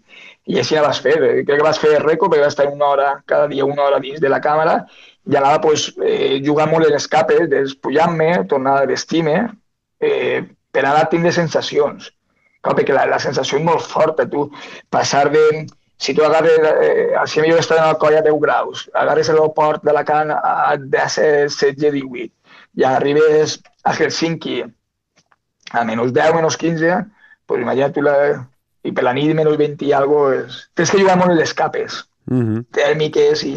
i 0.50 0.58
així 0.60 0.76
la 0.78 0.88
vas 0.88 1.00
fer. 1.04 1.16
Crec 1.20 1.56
que 1.58 1.66
vas 1.66 1.80
fer 1.82 1.96
rècord 2.02 2.32
perquè 2.32 2.46
vas 2.46 2.56
estar 2.56 2.68
una 2.70 2.90
hora, 2.90 3.10
cada 3.26 3.48
dia 3.52 3.66
una 3.66 3.86
hora 3.86 4.00
dins 4.04 4.22
de 4.22 4.30
la 4.32 4.42
càmera 4.42 4.80
i 5.28 5.36
anava 5.36 5.60
pues, 5.62 5.90
eh, 6.04 6.40
jugar 6.46 6.70
molt 6.70 6.88
en 6.88 6.94
l'escape, 6.96 7.42
despullant-me, 7.52 8.30
tornar 8.50 8.80
a 8.80 8.88
vestir-me, 8.90 9.42
eh, 10.00 10.46
per 10.72 10.86
anar 10.86 11.04
a 11.04 11.10
tindre 11.12 11.32
sensacions. 11.36 12.12
Clar, 12.64 12.76
perquè 12.76 12.96
la, 12.96 13.06
la 13.08 13.20
sensació 13.24 13.60
és 13.60 13.66
molt 13.66 13.86
forta, 13.86 14.28
tu 14.30 14.48
passar 14.92 15.30
de... 15.34 15.44
Si 16.00 16.14
tu 16.16 16.24
agarres, 16.24 16.64
eh, 16.80 17.12
si 17.28 17.42
millor 17.44 17.60
estar 17.60 17.76
en 17.76 17.90
el 17.90 17.98
coll 18.00 18.16
a 18.16 18.22
10 18.24 18.38
graus, 18.40 18.86
agarres 18.96 19.28
l'aeroport 19.28 19.84
de 19.84 19.92
la 19.92 20.06
Can 20.08 20.32
a 20.32 20.78
16-18 20.80 22.30
i 22.80 22.86
arribes 22.88 23.58
a 23.84 23.92
Helsinki 23.98 24.62
a 24.64 25.84
menys 25.84 26.14
10, 26.16 26.38
menys 26.38 26.56
15, 26.56 27.02
pues 27.46 27.66
imagina't 27.66 27.98
tu 27.98 28.06
la... 28.06 28.16
I 28.88 28.94
per 28.96 29.04
la 29.04 29.12
nit 29.12 29.34
menys 29.36 29.60
20 29.60 29.84
i 29.90 29.92
alguna 29.92 30.40
cosa, 30.46 30.64
tens 30.80 30.94
que 30.94 31.02
jugar 31.02 31.18
molt 31.20 31.36
les 31.36 31.52
capes 31.54 32.00
uh 32.30 32.40
-huh. 32.40 32.64
tèrmiques 32.72 33.44
i, 33.44 33.56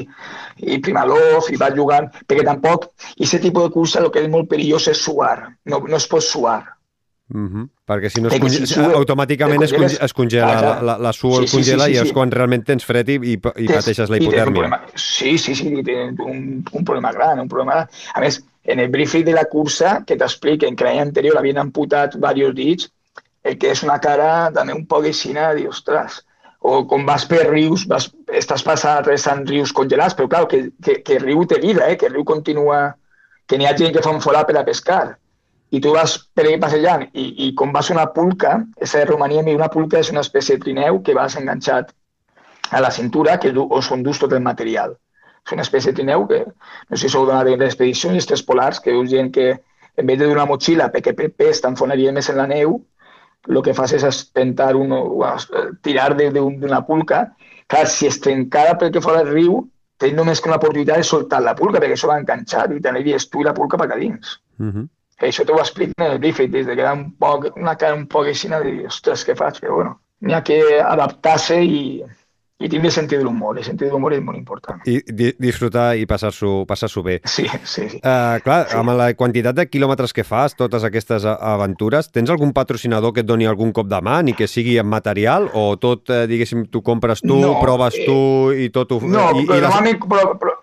i 0.57 0.79
primalov 0.81 1.51
i 1.51 1.57
vas 1.57 1.75
jugant, 1.77 2.09
perquè 2.27 2.45
tampoc 2.45 2.91
aquest 3.21 3.43
tipus 3.43 3.69
de 3.69 3.71
cursa 3.71 4.01
el 4.01 4.11
que 4.11 4.23
és 4.23 4.29
molt 4.29 4.49
perillós 4.49 4.89
és 4.89 4.99
suar, 4.99 5.57
no, 5.65 5.85
no 5.89 5.97
es 5.97 6.09
pot 6.09 6.23
suar. 6.23 6.63
Uh 7.33 7.49
-huh. 7.49 7.69
Perquè 7.87 8.09
si 8.09 8.21
no 8.21 8.29
es 8.29 8.39
conge... 8.39 8.67
si 8.67 8.75
sua, 8.75 8.93
automàticament 8.93 9.63
es, 9.63 9.73
conge... 9.73 9.97
es 10.05 10.13
congela, 10.13 10.59
ah, 10.59 10.63
la, 10.63 10.83
la, 10.83 10.99
la 10.99 11.13
suor 11.13 11.43
sí, 11.43 11.49
sí, 11.49 11.57
congela 11.57 11.85
sí, 11.85 11.93
sí, 11.93 11.99
sí, 11.99 12.05
i 12.05 12.09
és 12.09 12.13
quan 12.13 12.31
realment 12.31 12.65
tens 12.65 12.85
fred 12.85 13.09
i, 13.09 13.15
i, 13.15 13.33
i 13.33 13.67
pateixes 13.69 14.11
la 14.11 14.17
hipotèrmia. 14.17 14.81
Sí, 14.95 15.39
sí, 15.39 15.55
sí, 15.55 15.83
té 15.83 15.95
un, 16.11 16.65
un 16.73 16.85
problema 16.85 17.13
gran, 17.13 17.41
un 17.41 17.49
problema 17.49 17.73
gran. 17.73 17.89
A 18.15 18.21
més, 18.21 18.43
en 18.65 18.79
el 18.81 18.89
briefing 18.89 19.25
de 19.25 19.33
la 19.33 19.45
cursa, 19.45 20.03
que 20.07 20.17
t'expliquen 20.17 20.77
que 20.77 20.85
l'any 20.85 21.01
anterior 21.01 21.39
havien 21.39 21.59
amputat 21.59 22.15
diversos 22.15 22.55
dits, 22.55 22.91
el 23.43 23.59
que 23.59 23.73
és 23.75 23.83
una 23.83 23.99
cara 23.99 24.51
també 24.55 24.75
un 24.77 24.87
poc 24.87 25.09
aixina, 25.09 25.55
dir, 25.55 25.69
ostres, 25.69 26.23
o 26.63 26.85
quan 26.87 27.07
vas 27.07 27.25
per 27.27 27.43
rius, 27.49 27.87
vas, 27.91 28.09
estàs 28.31 28.63
passant 28.63 29.01
atravessant 29.01 29.43
rius 29.49 29.73
congelats, 29.75 30.15
però 30.19 30.29
clar, 30.31 30.45
que, 30.51 30.69
que, 30.85 31.01
que 31.03 31.19
riu 31.19 31.43
té 31.49 31.59
vida, 31.63 31.89
eh? 31.91 31.97
que 31.99 32.11
riu 32.13 32.25
continua, 32.25 32.85
que 33.51 33.59
n'hi 33.59 33.67
ha 33.67 33.75
gent 33.79 33.95
que 33.97 34.05
fa 34.05 34.15
un 34.15 34.23
forat 34.23 34.47
per 34.47 34.61
a 34.61 34.65
pescar, 34.69 35.17
i 35.73 35.81
tu 35.81 35.95
vas 35.97 36.19
per 36.37 36.45
ahí 36.47 36.59
passejant, 36.61 37.09
i, 37.17 37.25
i 37.47 37.51
com 37.59 37.73
vas 37.75 37.91
una 37.91 38.07
pulca, 38.15 38.61
és 38.79 38.95
de 38.95 39.05
Romania, 39.09 39.43
una 39.57 39.71
pulca 39.73 39.99
és 39.99 40.13
una 40.13 40.23
espècie 40.23 40.57
de 40.57 40.65
trineu 40.67 41.01
que 41.03 41.17
vas 41.19 41.37
enganxat 41.41 41.91
a 42.71 42.81
la 42.81 42.91
cintura, 42.91 43.39
que 43.41 43.51
du, 43.53 43.67
on 43.67 43.83
s'endús 43.83 44.21
tot 44.23 44.33
el 44.37 44.45
material. 44.45 44.95
És 45.43 45.57
una 45.57 45.65
espècie 45.67 45.91
de 45.91 45.99
trineu 45.99 46.29
que, 46.29 46.45
no 46.47 46.97
sé 46.97 47.09
si 47.09 47.13
sou 47.13 47.27
d'anar 47.27 47.57
d'expedicions, 47.59 48.21
estes 48.21 48.45
polars, 48.47 48.79
que 48.81 48.95
dius 48.95 49.11
gent 49.11 49.33
que 49.35 49.49
en 49.97 50.07
vez 50.07 50.19
de 50.21 50.29
d'una 50.29 50.47
motxilla, 50.49 50.89
perquè 50.93 51.17
per 51.17 51.33
pes 51.37 51.61
t'enfonaria 51.61 52.13
més 52.13 52.31
en 52.31 52.39
la 52.39 52.47
neu, 52.49 52.79
el 53.49 53.63
que 53.63 53.75
fas 53.75 53.93
és 53.97 54.05
espentar 54.07 54.75
un, 54.79 54.95
tirar 55.83 56.13
d'una 56.17 56.83
pulca. 56.87 57.25
Clar, 57.67 57.87
si 57.89 58.07
es 58.07 58.21
trencara 58.21 58.77
pel 58.79 58.93
que 58.95 59.03
fora 59.03 59.23
el 59.25 59.31
riu, 59.33 59.61
tens 60.03 60.17
només 60.19 60.41
que 60.41 60.51
una 60.51 60.59
oportunitat 60.61 61.03
de 61.03 61.07
soltar 61.07 61.43
la 61.43 61.55
pulca, 61.59 61.81
perquè 61.81 61.97
això 61.97 62.11
va 62.11 62.19
enganxat 62.21 62.75
i 62.75 62.83
t'aniries 62.83 63.29
tu 63.31 63.43
i 63.43 63.47
la 63.47 63.55
pulca 63.57 63.79
per 63.79 63.91
a 63.91 63.99
dins. 63.99 64.39
Uh 64.59 64.67
-huh. 64.67 64.89
Això 65.23 65.45
t'ho 65.47 65.59
explico 65.59 65.93
en 65.99 66.13
el 66.13 66.19
briefing, 66.19 66.51
des 66.51 66.67
de 66.67 66.75
que 66.75 66.83
era 66.83 66.93
un 66.93 67.13
poc, 67.13 67.53
una 67.57 67.77
cara 67.77 67.95
un 67.95 68.07
poc 68.07 68.27
així, 68.27 68.49
de 68.49 68.63
dir, 68.65 68.87
ostres, 68.87 69.27
què 69.27 69.37
faig? 69.37 69.61
Però 69.61 69.75
bueno, 69.75 70.01
n'hi 70.21 70.35
ha 70.35 70.43
que 70.43 70.81
adaptar-se 70.81 71.63
i, 71.63 72.03
i 72.63 72.69
tindre 72.71 72.91
sentit 72.95 73.19
de 73.19 73.25
l'humor. 73.25 73.57
El 73.59 73.65
sentit 73.67 73.89
de 73.89 73.93
l'humor 73.93 74.15
és 74.15 74.23
molt 74.23 74.39
important. 74.39 74.83
I 74.87 75.01
di 75.03 75.33
disfrutar 75.41 75.97
i 75.99 76.07
passar-s'ho 76.07 76.63
passar, 76.69 76.91
bé. 77.03 77.19
Sí, 77.25 77.47
sí. 77.65 77.89
sí. 77.89 77.99
Uh, 77.99 78.39
clar, 78.45 78.69
sí. 78.71 78.77
amb 78.79 78.95
la 78.99 79.09
quantitat 79.19 79.57
de 79.57 79.67
quilòmetres 79.67 80.15
que 80.15 80.25
fas, 80.25 80.55
totes 80.59 80.85
aquestes 80.87 81.27
aventures, 81.27 82.11
tens 82.15 82.31
algun 82.31 82.53
patrocinador 82.55 83.15
que 83.15 83.25
et 83.25 83.29
doni 83.29 83.49
algun 83.51 83.73
cop 83.75 83.89
de 83.91 83.99
mà, 84.05 84.21
ni 84.23 84.37
que 84.39 84.47
sigui 84.47 84.79
en 84.79 84.87
material, 84.87 85.49
o 85.55 85.77
tot, 85.83 86.11
eh, 86.11 86.27
diguéssim, 86.31 86.69
tu 86.71 86.83
compres 86.87 87.25
tu, 87.25 87.35
no, 87.35 87.57
proves 87.63 87.99
eh, 87.99 88.07
tu 88.07 88.19
i 88.55 88.71
tot 88.75 88.95
ho... 88.95 89.01
No, 89.03 89.31
i, 89.35 89.47
però 89.49 89.59
i 89.59 89.65
les... 89.65 89.67
normalment 89.67 89.99
pro, 90.07 90.37
pro, 90.39 90.55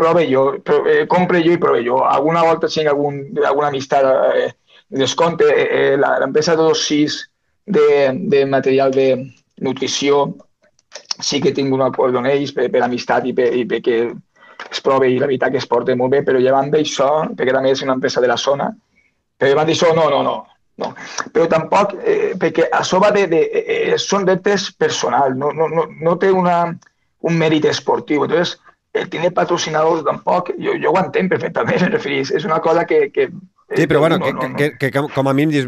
prove 0.00 0.26
jo, 0.30 0.44
pro, 0.64 0.80
eh, 0.90 1.04
compre 1.10 1.42
jo 1.44 1.54
i 1.54 1.60
prove 1.60 1.84
jo. 1.86 2.00
Alguna 2.08 2.42
volta 2.46 2.70
tinc 2.72 2.90
algun, 2.90 3.20
alguna 3.44 3.70
amistat 3.70 4.08
eh, 4.34 4.50
descompte. 4.88 5.46
Eh, 5.54 5.94
L'empresa 6.00 6.56
de 6.58 6.66
26 6.66 7.20
de, 7.66 7.86
de 8.32 8.44
material 8.46 8.90
de 8.90 9.08
nutrició 9.62 10.34
sí 11.20 11.40
que 11.40 11.52
tinc 11.54 11.72
un 11.74 11.82
acord 11.84 12.16
amb 12.16 12.30
ells 12.30 12.52
per, 12.54 12.70
per 12.72 12.82
amistat 12.84 13.26
i, 13.28 13.34
per, 13.36 13.50
i 13.54 13.66
es 14.70 14.80
prova 14.80 15.06
i 15.06 15.18
la 15.18 15.28
veritat 15.28 15.52
que 15.52 15.60
es 15.62 15.68
porta 15.70 15.94
molt 15.96 16.12
bé, 16.14 16.22
però 16.26 16.40
llevant 16.40 16.70
d'això, 16.72 17.10
perquè 17.36 17.54
també 17.54 17.72
és 17.74 17.82
una 17.84 17.96
empresa 17.98 18.22
de 18.22 18.30
la 18.30 18.38
zona, 18.40 18.70
però 19.36 19.50
llevant 19.50 19.70
d'això, 19.70 19.92
no, 19.96 20.08
no, 20.10 20.22
no, 20.26 20.34
no. 20.82 20.90
Però 21.32 21.46
tampoc, 21.50 21.94
eh, 22.02 22.34
perquè 22.40 22.68
a 22.72 22.82
sobre 22.86 23.12
de, 23.14 23.26
de, 23.30 23.42
eh, 23.62 23.98
són 23.98 24.26
reptes 24.26 24.70
personals, 24.78 25.36
no, 25.38 25.52
no, 25.52 25.68
no, 25.70 25.88
no 26.00 26.16
té 26.18 26.30
una, 26.30 26.58
un 27.24 27.40
mèrit 27.40 27.66
esportiu. 27.70 28.24
Entonces, 28.24 28.58
el 28.94 29.08
tiene 29.10 29.32
patrocinadors 29.34 30.04
tampoc, 30.06 30.52
jo, 30.60 30.76
jo 30.80 30.92
ho 30.92 31.00
entenc 31.00 31.32
perfectament. 31.32 31.98
És 32.38 32.44
una 32.44 32.60
cosa 32.62 32.86
que, 32.86 33.08
que 33.10 33.30
Sí, 33.72 33.86
però 33.86 33.98
bueno, 33.98 34.18
no, 34.18 34.30
no, 34.30 34.48
no. 34.48 34.56
Que, 34.56 34.76
que, 34.76 34.90
que 34.92 35.00
com 35.00 35.28
a 35.28 35.32
mínim 35.32 35.50
dius, 35.50 35.64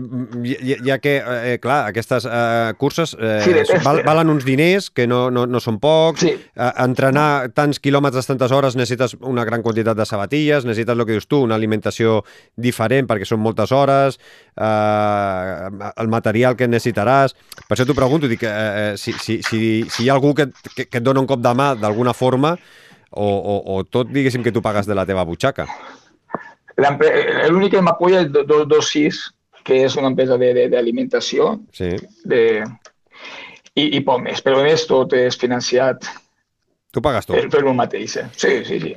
ja, 0.60 0.76
ja 0.84 0.98
que, 1.00 1.16
eh, 1.16 1.56
clar, 1.58 1.86
aquestes 1.88 2.26
eh, 2.28 2.74
curses 2.76 3.16
eh, 3.18 3.40
sí, 3.64 3.78
val, 3.82 4.02
valen 4.04 4.28
uns 4.30 4.44
diners 4.44 4.90
que 4.92 5.06
no, 5.08 5.30
no, 5.32 5.46
no 5.48 5.62
són 5.64 5.80
pocs, 5.80 6.20
sí. 6.26 6.34
eh, 6.36 6.68
entrenar 6.84 7.48
tants 7.56 7.80
quilòmetres, 7.80 8.28
tantes 8.28 8.52
hores, 8.52 8.76
necessites 8.76 9.16
una 9.24 9.46
gran 9.48 9.64
quantitat 9.64 9.96
de 9.96 10.06
sabatilles, 10.06 10.68
necessites 10.68 10.92
el 10.92 11.06
que 11.08 11.16
dius 11.16 11.26
tu, 11.26 11.40
una 11.48 11.56
alimentació 11.56 12.20
diferent 12.54 13.08
perquè 13.08 13.26
són 13.26 13.40
moltes 13.40 13.72
hores, 13.72 14.20
eh, 14.54 15.90
el 15.96 16.12
material 16.12 16.54
que 16.60 16.68
necessitaràs... 16.68 17.34
Per 17.66 17.74
això 17.74 17.88
t'ho 17.88 17.96
pregunto, 17.96 18.28
dic, 18.28 18.44
eh, 18.44 18.92
si, 19.00 19.16
si, 19.16 19.40
si, 19.42 19.60
si 19.88 20.04
hi 20.04 20.12
ha 20.12 20.18
algú 20.20 20.36
que, 20.36 20.50
que, 20.74 20.84
que 20.84 21.00
et 21.00 21.04
dona 21.04 21.24
un 21.24 21.30
cop 21.30 21.40
de 21.40 21.56
mà 21.56 21.72
d'alguna 21.80 22.12
forma 22.14 22.58
o, 23.10 23.26
o, 23.26 23.60
o 23.72 23.84
tot, 23.88 24.12
diguéssim, 24.12 24.44
que 24.44 24.52
tu 24.52 24.60
pagues 24.62 24.86
de 24.86 24.94
la 24.94 25.08
teva 25.08 25.24
butxaca. 25.24 25.64
L'únic 26.76 27.72
que 27.72 27.82
m'apoya 27.84 28.24
és 28.26 28.30
226, 28.34 29.22
que 29.66 29.80
és 29.86 29.96
una 29.96 30.12
empresa 30.12 30.36
d'alimentació. 30.38 31.56
Sí. 31.74 31.94
De, 32.28 32.42
i, 33.76 33.88
I 33.98 34.00
poc 34.04 34.22
més, 34.24 34.42
però 34.44 34.62
més 34.64 34.86
tot 34.88 35.12
és 35.16 35.36
financiat. 35.40 36.08
Tu 36.92 37.02
pagues 37.04 37.28
tot? 37.28 37.36
Per, 37.36 37.48
per 37.52 37.64
el 37.64 37.76
mateix, 37.76 38.16
eh? 38.20 38.28
Sí, 38.36 38.52
sí, 38.68 38.80
sí. 38.80 38.94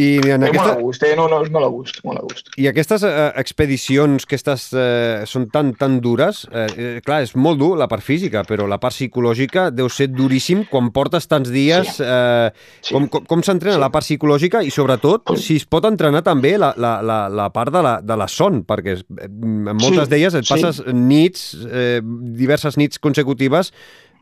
I 0.00 0.16
en 0.32 0.46
aquesta... 0.46 0.70
Molt 0.70 0.78
a 0.78 0.80
gust, 0.80 1.02
eh? 1.04 1.12
no, 1.18 1.26
no, 1.28 1.42
molt 1.52 1.66
a 1.66 1.68
gust, 1.68 1.98
molt 2.06 2.20
a 2.20 2.22
gust. 2.24 2.48
I 2.56 2.68
aquestes 2.70 3.02
eh, 3.04 3.26
expedicions 3.42 4.24
que 4.24 4.38
aquestes, 4.38 4.70
eh, 4.72 5.24
són 5.28 5.50
tan, 5.52 5.74
tan 5.76 5.98
dures, 6.00 6.46
eh, 6.48 6.66
eh, 6.72 6.92
clar, 7.04 7.20
és 7.26 7.34
molt 7.36 7.60
dur 7.60 7.74
la 7.76 7.88
part 7.90 8.04
física, 8.04 8.40
però 8.48 8.64
la 8.70 8.78
part 8.80 8.96
psicològica 8.96 9.66
deu 9.70 9.90
ser 9.92 10.08
duríssim 10.08 10.64
quan 10.70 10.88
portes 10.96 11.28
tants 11.28 11.52
dies. 11.52 11.98
Sí. 11.98 12.06
Eh, 12.08 12.48
sí. 12.80 12.94
Com, 12.94 13.08
com, 13.12 13.26
com 13.28 13.44
s'entrena 13.44 13.76
sí. 13.76 13.82
la 13.84 13.90
part 13.92 14.08
psicològica 14.08 14.62
i, 14.64 14.72
sobretot, 14.72 15.34
si 15.36 15.58
es 15.60 15.68
pot 15.68 15.84
entrenar 15.88 16.22
també 16.24 16.54
la, 16.56 16.72
la, 16.80 16.94
la, 17.04 17.18
la 17.28 17.50
part 17.52 17.74
de 17.74 17.82
la, 17.84 17.98
de 18.00 18.16
la 18.16 18.28
son, 18.32 18.62
perquè 18.68 18.96
eh, 18.96 19.28
en 19.28 19.76
moltes 19.76 20.06
sí. 20.06 20.10
d'elles 20.14 20.38
et 20.40 20.48
passes 20.48 20.80
sí. 20.80 20.94
nits, 20.96 21.50
eh, 21.68 21.98
diverses 22.40 22.80
nits 22.80 23.02
consecutives 23.02 23.74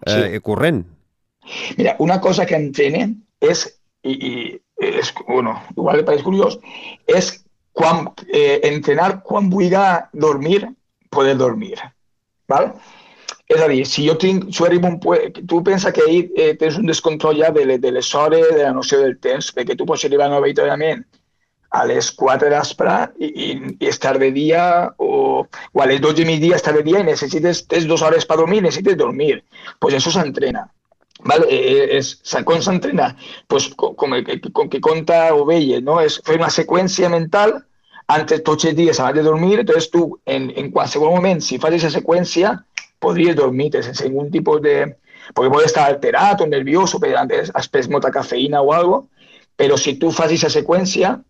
eh, 0.06 0.34
sí. 0.34 0.42
corrent. 0.42 0.82
Mira, 1.78 1.94
una 2.02 2.18
cosa 2.20 2.44
que 2.46 2.58
entrenen 2.58 3.20
és, 3.40 3.64
i, 4.02 4.12
i 4.12 4.34
és, 4.80 5.12
bueno, 5.28 5.54
igual 5.76 6.00
li 6.00 6.06
pareix 6.08 6.25
curiós, 6.25 6.56
és 7.06 7.32
quan, 7.76 8.08
eh, 8.32 8.60
entrenar 8.64 9.22
quan 9.22 9.50
vulga 9.52 10.08
dormir, 10.12 10.64
poder 11.10 11.37
dormir. 11.37 11.76
Val? 12.49 12.72
És 13.50 13.60
a 13.60 13.68
dir, 13.68 13.84
si 13.87 14.08
arribo 14.08 14.88
un 14.88 14.99
tu 15.46 15.62
pensa 15.64 15.92
que 15.92 16.02
ahir 16.02 16.30
eh, 16.37 16.54
tens 16.54 16.76
un 16.78 16.87
descontrol 16.87 17.37
ja 17.37 17.50
de, 17.50 17.78
de 17.78 17.90
les 17.92 18.14
hores, 18.14 18.46
de 18.54 18.62
la 18.62 18.72
noció 18.72 19.00
del 19.00 19.18
temps, 19.18 19.50
perquè 19.54 19.76
tu 19.76 19.87
pots 19.87 20.04
arribar 20.06 20.30
obligatòriament 20.37 21.02
a 21.70 21.84
les 21.87 22.10
4 22.18 22.49
de 22.49 22.54
l'espre 22.54 22.94
i, 23.18 23.26
i, 23.26 23.49
i 23.78 23.88
estar 23.90 24.16
de 24.18 24.30
dia 24.34 24.62
o, 24.99 25.46
o 25.46 25.82
a 25.82 25.87
les 25.87 26.00
12 26.02 26.25
de 26.25 26.54
estar 26.54 26.75
de 26.75 26.82
dia 26.82 27.02
i 27.02 27.06
necessites 27.06 27.64
tens 27.66 27.87
dues 27.87 28.02
hores 28.02 28.26
per 28.26 28.38
dormir, 28.38 28.62
necessites 28.62 28.99
dormir. 28.99 29.42
Doncs 29.42 29.78
pues 29.82 29.99
això 29.99 30.14
s'entrena. 30.14 30.66
¿Vale? 31.24 31.46
Eh, 31.48 31.98
es, 31.98 32.20
¿Cómo 32.44 32.60
se 32.60 32.70
entrena? 32.70 33.16
Pues 33.46 33.68
con, 33.74 33.94
con, 33.94 34.68
que 34.70 34.80
conta 34.80 35.34
Ovelle, 35.34 35.80
¿no? 35.80 36.00
Es 36.00 36.20
fer 36.24 36.38
una 36.38 36.50
seqüència 36.50 37.10
mental 37.10 37.60
antes 38.10 38.42
tots 38.42 38.66
els 38.66 38.76
dies 38.76 38.98
abans 38.98 39.16
de 39.16 39.22
dormir, 39.22 39.60
entonces 39.60 39.90
tu 39.90 40.18
en, 40.26 40.50
en 40.56 40.70
qualsevol 40.74 41.14
moment, 41.14 41.40
si 41.40 41.58
fas 41.58 41.70
aquesta 41.70 41.92
seqüència, 41.94 42.56
podries 42.98 43.36
dormir 43.36 43.70
sense 43.78 44.08
ningún 44.08 44.30
tipus 44.30 44.62
de... 44.62 44.96
Perquè 45.30 45.50
pot 45.52 45.62
estar 45.62 45.84
alterat 45.86 46.40
o 46.42 46.46
nervioso, 46.50 46.98
perquè 46.98 47.44
has 47.54 47.68
pres 47.70 47.88
molta 47.88 48.10
o 48.10 48.72
algo, 48.72 49.08
però 49.56 49.76
si 49.78 49.94
tu 49.94 50.10
fas 50.10 50.26
aquesta 50.26 50.50
seqüència, 50.50 51.20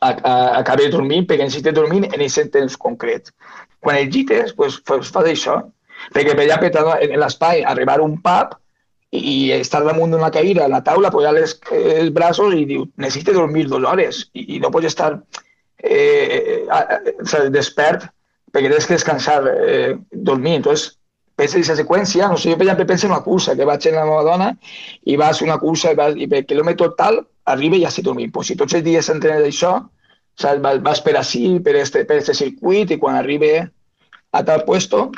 acabes 0.00 0.86
de 0.86 0.90
dormir 0.92 1.22
perquè 1.26 1.46
necessites 1.46 1.74
dormir 1.74 2.04
en 2.04 2.20
aquest 2.20 2.52
temps 2.52 2.76
concret. 2.76 3.32
Quan 3.80 3.96
el 3.96 4.10
gites, 4.10 4.52
pues, 4.52 4.82
fas, 4.84 5.08
fas 5.08 5.24
això. 5.24 5.62
Perquè 6.12 6.34
per 6.36 6.44
allà, 6.44 6.98
en 7.00 7.18
l'espai, 7.20 7.62
arribar 7.64 8.00
un 8.02 8.18
pub, 8.20 8.58
i 9.14 9.52
estar 9.54 9.84
damunt 9.84 10.14
d'una 10.14 10.32
cadira 10.34 10.64
a 10.64 10.72
la 10.72 10.82
taula, 10.82 11.12
posar 11.14 11.34
les, 11.36 11.56
els 11.70 12.10
braços 12.14 12.54
i 12.56 12.64
diu, 12.68 12.88
necessito 12.98 13.34
dormir 13.36 13.68
dues 13.68 13.86
hores 13.86 14.24
i, 14.32 14.56
i 14.56 14.60
no 14.62 14.72
pots 14.74 14.90
estar 14.90 15.12
eh, 15.78 16.64
a, 16.70 16.98
despert 17.54 18.08
perquè 18.54 18.70
tens 18.70 18.86
que 18.86 18.94
descansar, 18.94 19.40
eh, 19.50 19.96
dormir. 20.12 20.60
Entonces, 20.60 20.96
pensa 21.34 21.56
en 21.56 21.64
aquesta 21.64 21.78
seqüència, 21.80 22.28
no 22.30 22.38
sé, 22.38 22.52
jo 22.52 22.58
per 22.58 22.68
exemple 22.68 22.86
penso 22.86 23.08
en 23.08 23.14
una 23.14 23.24
cursa, 23.24 23.56
que 23.58 23.66
vaig 23.66 23.86
amb 23.90 23.98
la 23.98 24.04
meva 24.06 24.22
dona 24.26 24.50
i 25.10 25.16
vas 25.18 25.42
una 25.42 25.58
cursa 25.58 25.90
i, 25.90 25.98
vas, 25.98 26.14
i 26.14 26.28
per 26.30 26.44
quilòmetre 26.46 26.92
tal 26.98 27.24
arriba 27.50 27.76
i 27.76 27.82
ja 27.82 27.90
estic 27.90 28.06
dormint. 28.06 28.30
Pues 28.34 28.50
si 28.50 28.58
tots 28.60 28.78
els 28.78 28.86
dies 28.86 29.10
s'entrenes 29.10 29.48
això, 29.48 29.74
saps, 30.38 30.62
vas, 30.62 30.80
vas 30.86 31.02
per 31.02 31.16
així, 31.18 31.58
per 31.64 31.74
este, 31.82 32.06
este 32.06 32.34
circuit 32.34 32.94
i 32.94 33.00
quan 33.02 33.18
arriba 33.18 33.66
a 34.34 34.42
tal 34.46 34.64
puesto 34.66 35.10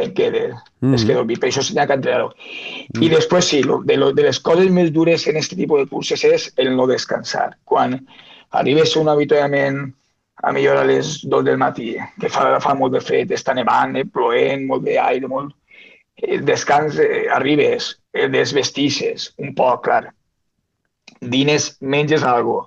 el 0.00 0.12
que 0.16 0.30
de, 0.30 0.42
mm. 0.80 0.94
es 0.94 1.04
que 1.04 1.14
dormir, 1.14 1.38
per 1.40 1.50
això 1.50 1.62
s'ha 1.64 1.86
que 1.86 1.96
entrenar-ho. 1.98 2.32
Mm. 2.32 3.04
I 3.06 3.12
després 3.12 3.52
sí, 3.52 3.62
lo, 3.66 3.80
de, 3.86 3.96
lo, 4.00 4.10
de 4.16 4.26
les 4.26 4.40
coses 4.40 4.70
més 4.72 4.90
dures 4.94 5.26
en 5.28 5.38
aquest 5.38 5.56
tipus 5.58 5.84
de 5.84 5.90
curses 5.90 6.24
és 6.28 6.50
el 6.56 6.74
no 6.76 6.88
descansar. 6.90 7.50
Quan 7.64 7.98
arribes 8.60 8.96
un 8.96 9.10
avituallament 9.12 9.82
a 10.42 10.52
millor 10.56 10.80
a 10.80 10.84
les 10.88 11.20
2 11.28 11.44
del 11.44 11.58
matí, 11.60 11.94
que 12.20 12.30
fa, 12.32 12.54
fa 12.64 12.74
molt 12.74 12.96
de 12.96 13.02
fred, 13.04 13.32
està 13.36 13.54
nevant, 13.56 13.96
eh, 13.96 14.06
ploent, 14.08 14.66
molt 14.70 14.86
d'aire, 14.88 15.28
molt... 15.28 15.54
El 16.20 16.42
descans, 16.44 16.98
eh, 17.00 17.28
arribes, 17.32 17.94
el 18.12 18.26
eh, 18.26 18.32
desvestisses, 18.34 19.30
un 19.40 19.54
poc, 19.56 19.86
clar. 19.86 20.10
Dines, 21.20 21.70
menges 21.80 22.24
algo, 22.24 22.58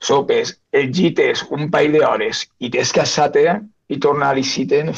sopes, 0.00 0.58
el 0.72 0.92
gites 0.92 1.44
un 1.50 1.70
parell 1.72 1.96
d'hores 1.96 2.44
i 2.60 2.68
t'has 2.72 2.92
casat 2.92 3.36
eh, 3.40 3.56
i 3.88 4.00
tornar 4.02 4.32
a 4.32 4.36
l'iciten, 4.36 4.92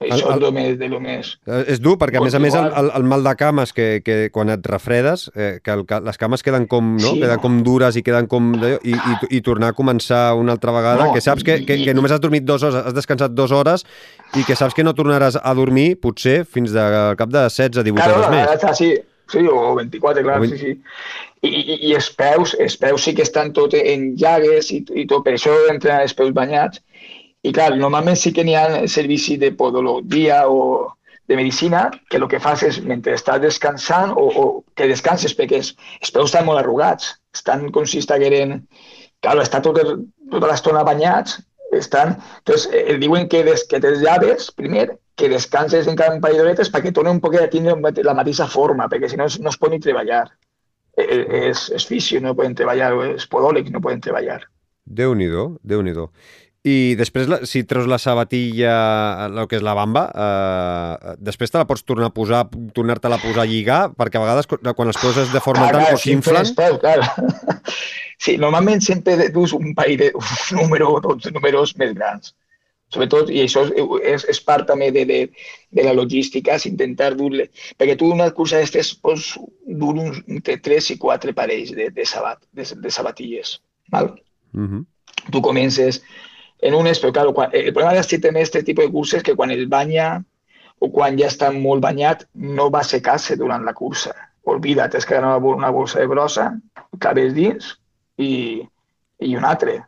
això 0.00 0.28
el, 0.34 0.42
el, 0.42 0.44
és 0.44 0.52
més, 0.52 0.74
de 0.78 0.88
lo 0.92 0.98
més. 1.00 1.30
És 1.72 1.80
dur, 1.80 1.94
perquè 2.00 2.20
a 2.20 2.22
més 2.24 2.34
a 2.36 2.40
més 2.42 2.54
el, 2.58 2.66
el, 2.68 2.90
el 2.98 3.06
mal 3.08 3.24
de 3.24 3.32
cames, 3.38 3.72
que, 3.76 4.02
que 4.04 4.16
quan 4.34 4.52
et 4.52 4.66
refredes, 4.68 5.30
eh, 5.34 5.56
que 5.64 5.72
el, 5.72 5.86
les 6.04 6.20
cames 6.20 6.44
queden 6.44 6.66
com, 6.68 6.94
no? 6.98 7.14
Sí, 7.14 7.22
queden 7.22 7.40
no. 7.40 7.44
com 7.44 7.58
dures 7.64 7.96
i 7.96 8.04
queden 8.04 8.28
com... 8.28 8.52
I, 8.60 8.92
i, 8.92 9.16
i 9.38 9.42
tornar 9.46 9.72
a 9.72 9.76
començar 9.76 10.22
una 10.36 10.56
altra 10.56 10.74
vegada, 10.76 11.08
no, 11.08 11.16
que 11.16 11.24
saps 11.24 11.46
que, 11.46 11.62
que, 11.64 11.78
que 11.86 11.96
només 11.96 12.12
has 12.12 12.20
dormit 12.20 12.44
dues 12.44 12.66
hores, 12.66 12.76
has 12.90 12.96
descansat 12.96 13.32
dues 13.32 13.54
hores 13.56 13.86
i 14.36 14.44
que 14.44 14.56
saps 14.58 14.76
que 14.76 14.84
no 14.84 14.92
tornaràs 14.96 15.40
a 15.40 15.54
dormir, 15.56 15.94
potser, 16.02 16.42
fins 16.44 16.76
de, 16.76 16.82
al 16.82 17.16
cap 17.16 17.32
de 17.32 17.46
16-18 17.48 17.96
claro, 17.96 18.18
hores 18.20 18.34
més. 18.34 18.52
Està, 18.58 18.74
sí, 18.76 18.92
sí, 19.32 19.46
o 19.48 19.72
24, 19.80 20.26
clar, 20.26 20.42
20... 20.44 20.60
sí, 20.60 20.74
sí. 20.74 21.24
I, 21.46 21.50
i, 21.56 21.78
i 21.88 21.96
els 21.96 22.08
peus, 22.16 22.52
els 22.60 22.76
peus 22.80 23.04
sí 23.06 23.12
que 23.16 23.24
estan 23.24 23.52
tot 23.56 23.72
en 23.78 24.10
llagues 24.18 24.72
i, 24.74 24.82
i 24.92 25.08
tot, 25.08 25.24
per 25.24 25.36
això 25.36 25.54
entrenar 25.70 26.02
els 26.04 26.16
peus 26.16 26.36
banyats 26.36 26.84
i 27.46 27.52
clar, 27.54 27.72
normalment 27.78 28.18
sí 28.18 28.32
que 28.34 28.44
n'hi 28.44 28.56
ha 28.58 28.66
de 28.82 29.50
podologia 29.54 30.48
o 30.50 30.96
de 31.28 31.36
medicina 31.36 31.90
que 32.08 32.18
el 32.18 32.28
que 32.28 32.40
fas 32.40 32.62
és, 32.62 32.80
mentre 32.82 33.14
estàs 33.14 33.40
descansant 33.42 34.14
o, 34.14 34.26
o 34.26 34.44
que 34.74 34.88
descanses 34.90 35.34
perquè 35.34 35.60
els, 35.60 35.74
els 36.00 36.12
peus 36.14 36.30
estan 36.30 36.46
molt 36.46 36.62
arrugats, 36.62 37.16
estan 37.34 37.70
com 37.72 37.86
si 37.86 38.02
estigueren... 38.02 38.62
Clar, 39.24 39.38
està 39.40 39.62
tot, 39.64 39.78
tota 40.30 40.48
l'estona 40.50 40.84
banyats, 40.84 41.38
estan... 41.72 42.18
Entonces, 42.42 42.68
eh, 42.72 42.98
diuen 43.00 43.28
que, 43.32 43.42
des, 43.46 43.64
que 43.66 43.80
te 43.80 43.94
llaves, 43.96 44.50
primer, 44.52 44.98
que 45.16 45.30
descanses 45.32 45.88
en 45.88 45.96
cada 45.96 46.18
parell 46.20 46.42
d'horetes 46.42 46.70
perquè 46.70 46.92
torni 46.94 47.14
un 47.14 47.22
poquet 47.24 47.46
a 47.46 47.50
tindre 47.50 47.74
la 48.04 48.14
mateixa 48.14 48.46
forma, 48.46 48.90
perquè 48.92 49.08
si 49.08 49.16
no 49.16 49.26
no 49.40 49.54
es 49.54 49.58
pot 49.58 49.72
ni 49.72 49.80
treballar. 49.80 50.26
Eh, 50.96 51.06
eh, 51.06 51.40
és, 51.50 51.86
fisio, 51.88 52.20
no 52.20 52.36
poden 52.36 52.54
treballar, 52.54 52.92
és 53.16 53.26
podòlegs, 53.32 53.72
no 53.72 53.82
poden 53.84 54.04
treballar. 54.04 54.42
Déu-n'hi-do, 54.86 55.56
déu 55.66 55.82
nhi 55.82 55.96
déu 55.96 56.10
i 56.66 56.96
després, 56.98 57.28
si 57.46 57.62
treus 57.68 57.86
la 57.86 57.98
sabatilla, 58.02 58.72
el 59.28 59.44
que 59.46 59.60
és 59.60 59.62
la 59.62 59.74
bamba, 59.78 60.06
eh, 60.10 61.12
després 61.22 61.52
te 61.52 61.60
la 61.60 61.66
pots 61.68 61.84
tornar 61.86 62.08
a 62.10 62.14
posar, 62.14 62.40
tornar-te-la 62.74 63.20
a 63.20 63.22
posar 63.22 63.44
a 63.44 63.50
lligar, 63.50 63.82
perquè 63.94 64.18
a 64.18 64.24
vegades 64.24 64.50
quan 64.50 64.90
els 64.90 64.98
peus 64.98 65.20
es 65.22 65.30
deformen 65.34 65.70
tant 65.70 65.94
o 65.94 66.00
s'inflen... 66.00 66.50
Sí, 68.16 68.38
normalment 68.40 68.80
sempre 68.80 69.28
dus 69.28 69.52
un 69.52 69.74
parell 69.76 69.98
de 70.00 70.06
un 70.16 70.56
número, 70.56 70.86
dos 71.04 71.26
números 71.34 71.74
més 71.76 71.92
grans. 71.94 72.32
Sobretot, 72.88 73.28
i 73.28 73.42
això 73.42 73.66
és, 73.68 74.24
és, 74.24 74.40
part 74.40 74.64
també 74.70 74.88
de, 74.94 75.02
de, 75.04 75.18
de 75.76 75.84
la 75.84 75.92
logística, 75.94 76.56
és 76.56 76.64
intentar 76.70 77.10
dur-le... 77.18 77.50
Perquè 77.76 77.98
tu 78.00 78.08
una 78.14 78.30
cursa 78.34 78.56
d'aquestes 78.56 78.94
pots 79.04 79.34
dur 79.68 79.92
uns, 79.92 80.22
entre 80.32 80.56
tres 80.64 80.88
i 80.94 80.96
quatre 81.02 81.36
parells 81.36 81.74
de, 81.76 81.90
de, 81.92 82.06
sabat, 82.08 82.40
de, 82.56 82.64
de 82.64 82.94
sabatilles. 82.94 83.58
Val? 83.92 84.14
Uh 84.54 84.60
mhm. 84.60 84.70
-huh. 84.72 84.84
Tu 85.30 85.40
comences 85.42 86.02
en 86.60 86.74
unes, 86.74 87.00
però 87.02 87.12
clar, 87.12 87.26
quan, 87.34 87.50
el 87.52 87.72
problema 87.72 87.94
de 87.94 88.28
en 88.28 88.36
aquest 88.36 88.58
tipus 88.64 88.86
de 88.86 88.92
curses 88.92 89.20
és 89.20 89.26
que 89.26 89.34
quan 89.36 89.50
es 89.50 89.68
banya 89.68 90.24
o 90.78 90.90
quan 90.92 91.18
ja 91.18 91.28
està 91.28 91.50
molt 91.52 91.82
banyat 91.82 92.26
no 92.34 92.70
va 92.70 92.84
secar-se 92.84 93.36
durant 93.36 93.64
la 93.64 93.74
cursa. 93.74 94.14
Olvida't, 94.46 94.94
és 94.94 95.06
que 95.06 95.18
una, 95.18 95.36
una 95.36 95.70
bolsa 95.70 96.00
de 96.00 96.06
brossa, 96.06 96.50
cabes 97.00 97.34
dins 97.34 97.74
i, 98.18 98.62
i 99.20 99.36
un 99.36 99.44
altre. 99.44 99.80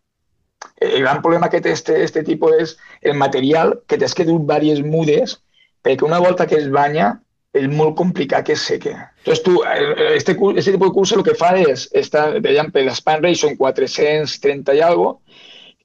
El 0.76 1.00
gran 1.02 1.22
problema 1.22 1.48
que 1.50 1.60
té 1.60 1.72
este, 1.72 2.02
este 2.02 2.24
tipus 2.26 2.56
és 2.58 2.76
el 3.02 3.14
material, 3.14 3.78
que 3.86 3.98
tens 3.98 4.14
que 4.14 4.26
dur 4.26 4.40
diverses 4.40 4.82
mudes, 4.84 5.38
perquè 5.84 6.06
una 6.06 6.18
volta 6.18 6.46
que 6.46 6.58
es 6.58 6.68
banya 6.74 7.14
és 7.56 7.68
molt 7.70 7.96
complicat 7.96 8.44
que 8.46 8.56
es 8.58 8.64
seque. 8.66 8.94
Entonces 9.24 9.44
eh, 9.46 10.16
este, 10.16 10.36
este 10.56 10.72
tipo 10.72 10.86
de 10.86 10.92
curso 10.92 11.16
lo 11.16 11.24
que 11.24 11.36
fa 11.38 11.54
és, 11.58 11.88
està, 11.94 12.28
per 12.42 12.52
exemple, 12.52 12.84
l'Span 12.84 13.24
són 13.34 13.56
430 13.56 14.74
i 14.74 14.82
algo, 14.84 15.20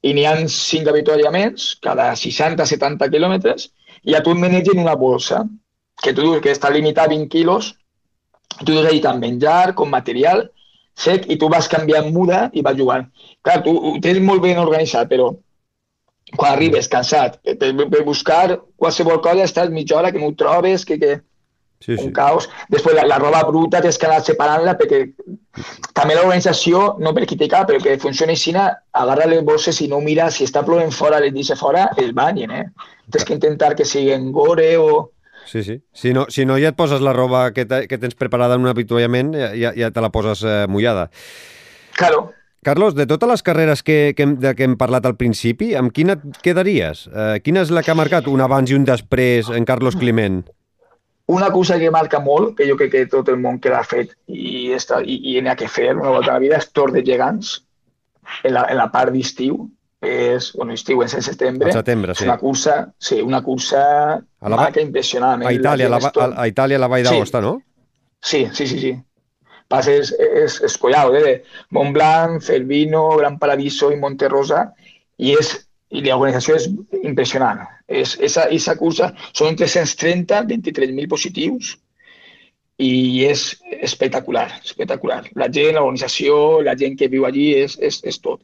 i 0.04 0.12
n'hi 0.12 0.26
ha 0.28 0.34
5 0.36 0.90
avituallaments 0.92 1.70
cada 1.84 2.10
60-70 2.20 3.08
quilòmetres, 3.12 3.70
i 4.04 4.16
a 4.16 4.20
tu 4.24 4.34
et 4.34 4.40
manegen 4.40 4.82
una 4.82 4.96
bolsa, 5.00 5.44
que 6.02 6.12
tu 6.12 6.26
dius 6.26 6.42
que 6.44 6.52
està 6.52 6.70
limitada 6.72 7.08
a 7.12 7.14
20 7.14 7.30
quilos, 7.32 7.72
tu 8.60 8.72
dius 8.72 8.84
allà 8.84 9.00
tant 9.06 9.22
menjar 9.22 9.72
com 9.78 9.90
material 9.90 10.44
sec, 10.94 11.26
i 11.32 11.38
tu 11.40 11.48
vas 11.50 11.68
canviant 11.70 12.10
muda 12.14 12.48
i 12.52 12.62
vas 12.62 12.76
jugant. 12.78 13.08
Clar, 13.42 13.62
tu 13.64 13.72
ho 13.74 13.96
tens 14.02 14.20
molt 14.22 14.44
ben 14.44 14.60
organitzat, 14.62 15.08
però 15.10 15.32
quan 16.36 16.52
arribes 16.52 16.88
cansat, 16.90 17.40
per, 17.60 17.72
per 17.80 18.02
buscar 18.06 18.58
qualsevol 18.80 19.20
cosa 19.24 19.44
estàs 19.46 19.72
mitja 19.72 19.98
hora 19.98 20.12
que 20.12 20.20
no 20.20 20.30
ho 20.30 20.36
trobes, 20.38 20.84
que, 20.84 20.98
que 21.00 21.16
sí, 21.84 21.96
sí. 21.96 22.04
un 22.06 22.12
caos. 22.16 22.48
Després 22.72 22.96
la, 22.96 23.04
la 23.08 23.18
roba 23.20 23.42
bruta 23.46 23.82
tens 23.84 23.98
que 24.00 24.08
anar 24.08 24.22
separant-la 24.24 24.76
perquè 24.80 25.04
també 25.94 26.16
l'organització, 26.16 26.84
no 27.04 27.14
per 27.14 27.26
criticar, 27.28 27.64
però 27.68 27.80
que 27.82 27.98
funcioni 28.02 28.34
així, 28.34 28.54
agarra 28.54 29.28
les 29.30 29.42
bosses 29.46 29.80
i 29.84 29.88
no 29.90 30.00
mira 30.00 30.30
si 30.30 30.46
està 30.48 30.64
plovent 30.66 30.92
fora, 30.92 31.20
les 31.22 31.34
deixa 31.34 31.56
fora, 31.56 31.88
es 32.00 32.14
banyen, 32.14 32.50
eh? 32.50 32.64
Tens 33.10 33.24
que 33.24 33.36
intentar 33.36 33.74
que 33.76 33.84
siguin 33.84 34.32
gore 34.32 34.76
o... 34.78 35.10
Sí, 35.46 35.62
sí. 35.62 35.82
Si 35.92 36.14
no, 36.16 36.24
si 36.32 36.46
no 36.48 36.56
ja 36.56 36.70
et 36.72 36.76
poses 36.76 37.02
la 37.04 37.12
roba 37.12 37.50
que, 37.52 37.66
que 37.68 37.98
tens 38.00 38.16
preparada 38.16 38.56
en 38.56 38.64
un 38.64 38.72
avituallament, 38.72 39.34
ja, 39.36 39.74
ja 39.76 39.92
te 39.92 40.00
la 40.00 40.10
poses 40.10 40.42
eh, 40.42 40.64
mullada. 40.68 41.10
Claro. 41.98 42.32
Carlos, 42.64 42.94
de 42.96 43.04
totes 43.04 43.28
les 43.28 43.42
carreres 43.44 43.82
que, 43.84 44.14
que, 44.16 44.24
hem, 44.24 44.38
de 44.40 44.54
que 44.56 44.64
hem 44.64 44.78
parlat 44.80 45.04
al 45.04 45.18
principi, 45.20 45.74
amb 45.76 45.92
quina 45.92 46.16
et 46.16 46.38
quedaries? 46.42 47.04
Eh, 47.12 47.38
quina 47.44 47.60
és 47.60 47.70
la 47.70 47.84
que 47.84 47.92
ha 47.92 47.98
marcat 47.98 48.30
un 48.32 48.40
abans 48.40 48.72
i 48.72 48.78
un 48.78 48.88
després 48.88 49.52
en 49.52 49.68
Carlos 49.68 50.00
Climent? 50.00 50.40
Una 51.26 51.50
cosa 51.50 51.78
que 51.80 51.90
marca 51.90 52.20
molt, 52.20 52.52
que 52.56 52.66
jo 52.68 52.76
crec 52.76 52.90
que 52.92 53.06
tot 53.08 53.30
el 53.32 53.38
món 53.40 53.60
que 53.60 53.72
l'ha 53.72 53.84
fet 53.86 54.12
i, 54.28 54.74
està, 54.76 55.00
i, 55.00 55.16
i 55.32 55.38
n'hi 55.40 55.52
ha 55.52 55.56
que 55.56 55.70
fer 55.72 55.94
una 55.94 56.12
volta 56.12 56.34
a 56.34 56.36
la 56.36 56.42
vida, 56.42 56.58
és 56.60 56.68
Tor 56.76 56.92
de 56.92 57.00
Gegants, 57.06 57.54
en 58.42 58.52
la, 58.56 58.66
en 58.68 58.80
la 58.80 58.90
part 58.92 59.14
d'estiu. 59.14 59.64
És, 60.04 60.50
bueno, 60.52 60.74
estiu 60.76 61.00
és 61.00 61.14
en 61.16 61.24
setembre. 61.24 61.70
El 61.72 61.78
setembre, 61.78 62.12
sí. 62.12 62.26
Una 62.28 62.36
cursa, 62.36 62.74
sí, 63.00 63.22
una 63.24 63.40
cursa 63.40 63.80
a 64.20 64.50
la, 64.52 64.58
marca 64.58 64.82
impressionant. 64.84 65.46
A 65.48 65.52
Itàlia, 65.56 65.88
la, 65.88 65.96
a, 65.96 66.26
a 66.42 66.46
Itàlia, 66.50 66.80
la 66.82 66.90
Vall 66.92 67.08
sí. 67.08 67.40
no? 67.40 67.54
Sí, 68.20 68.44
sí, 68.52 68.66
sí, 68.68 68.80
sí 68.82 68.94
passes 69.68 70.14
es, 70.18 70.60
escollado, 70.60 71.16
eh? 71.16 71.42
Montblanc, 71.70 72.42
Cervino, 72.42 73.16
Gran 73.16 73.38
Paradiso 73.38 73.90
i 73.92 73.96
Monterrosa, 73.96 74.68
i, 75.16 75.32
és, 75.34 75.54
i 75.90 76.02
l'organització 76.04 76.58
és 76.60 76.68
impressionant. 77.02 77.64
És, 77.88 78.16
esa, 78.24 78.48
esa 78.48 78.76
cursa 78.80 79.10
són 79.32 79.56
330, 79.60 80.44
23.000 80.48 81.10
positius, 81.10 81.74
i 82.82 83.22
és 83.22 83.42
espectacular, 83.86 84.48
espectacular. 84.64 85.20
La 85.38 85.46
gent, 85.46 85.76
l'organització, 85.76 86.60
la 86.66 86.74
gent 86.74 86.96
que 86.98 87.08
viu 87.12 87.26
allí, 87.26 87.52
és, 87.62 87.76
és, 87.78 88.00
és 88.02 88.18
tot. 88.18 88.40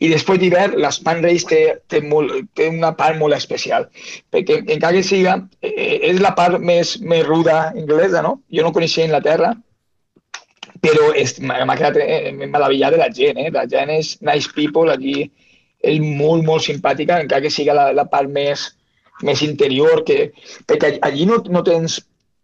I 0.00 0.08
després 0.08 0.40
d'hivern, 0.40 0.78
l'Span 0.80 1.20
Race 1.24 1.44
té, 1.50 1.60
té, 1.92 2.00
molt, 2.00 2.32
té 2.56 2.70
una 2.72 2.94
part 2.96 3.18
molt 3.20 3.36
especial, 3.36 3.90
perquè 4.32 4.62
encara 4.62 4.96
que 4.96 5.04
siga, 5.04 5.36
eh, 5.60 6.00
és 6.10 6.22
la 6.24 6.32
part 6.38 6.56
més, 6.60 6.96
més 7.02 7.26
ruda 7.26 7.74
anglesa, 7.74 8.22
no? 8.24 8.38
Jo 8.48 8.64
no 8.64 8.72
coneixia 8.72 9.04
Inglaterra, 9.04 9.52
però 10.84 11.10
m'ha 11.44 11.76
quedat 11.76 12.00
eh, 12.00 12.32
meravellat 12.32 12.96
de 12.96 13.02
la 13.02 13.10
gent, 13.12 13.40
eh? 13.40 13.50
La 13.52 13.66
gent 13.68 13.92
és 13.92 14.16
nice 14.24 14.48
people, 14.56 14.88
aquí 14.92 15.28
és 15.84 16.00
molt, 16.00 16.40
molt 16.48 16.64
simpàtica, 16.64 17.20
encara 17.20 17.44
que 17.44 17.52
siga 17.52 17.76
la, 17.76 17.90
la 17.92 18.08
part 18.08 18.32
més, 18.32 18.70
més 19.22 19.42
interior, 19.46 20.02
que, 20.04 20.32
perquè 20.66 20.98
allí 21.06 21.26
no, 21.26 21.38
no 21.48 21.62
tens 21.62 22.00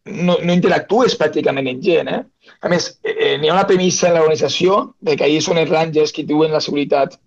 no, 0.07 0.37
no 0.43 0.55
interactues 0.55 1.17
pràcticament 1.19 1.69
amb 1.71 1.83
gent. 1.85 2.09
Eh? 2.09 2.21
A 2.63 2.71
més, 2.73 2.89
eh, 3.05 3.37
n'hi 3.41 3.51
ha 3.51 3.57
una 3.57 3.67
premissa 3.69 4.09
en 4.09 4.17
l'organització, 4.17 4.81
perquè 5.05 5.27
allí 5.27 5.41
són 5.45 5.61
els 5.61 5.71
rangers 5.71 6.15
que 6.17 6.27
diuen 6.29 6.55
la 6.55 6.63
seguretat 6.65 7.19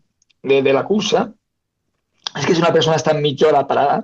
de, 0.44 0.62
de 0.62 0.74
la 0.74 0.86
cursa, 0.88 1.28
és 2.34 2.46
que 2.46 2.56
si 2.56 2.64
una 2.64 2.74
persona 2.74 2.98
està 2.98 3.14
mitja 3.18 3.50
hora 3.50 3.66
parada, 3.70 4.02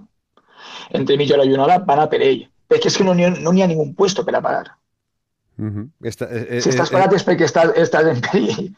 entre 0.94 1.18
mitja 1.18 1.38
hora 1.38 1.48
i 1.48 1.54
una 1.56 1.66
hora, 1.66 1.80
van 1.86 2.04
a 2.04 2.10
per 2.12 2.22
ell. 2.26 2.44
Perquè 2.70 2.92
és 2.92 2.98
que 2.98 3.06
no 3.06 3.16
n'hi 3.18 3.26
ha, 3.26 3.32
no 3.42 3.54
ha 3.56 3.70
ningú 3.70 3.90
puesto 3.98 4.26
per 4.26 4.36
a 4.38 4.42
parar. 4.42 4.76
Uh 5.60 5.66
-huh. 5.66 5.90
Esta, 6.04 6.26
eh, 6.26 6.62
si 6.62 6.70
estàs 6.70 6.92
parat 6.92 7.12
eh, 7.12 7.16
és 7.16 7.26
perquè 7.26 7.46
estàs, 7.46 7.74
estàs 7.76 8.08
en 8.08 8.22
perill. 8.22 8.76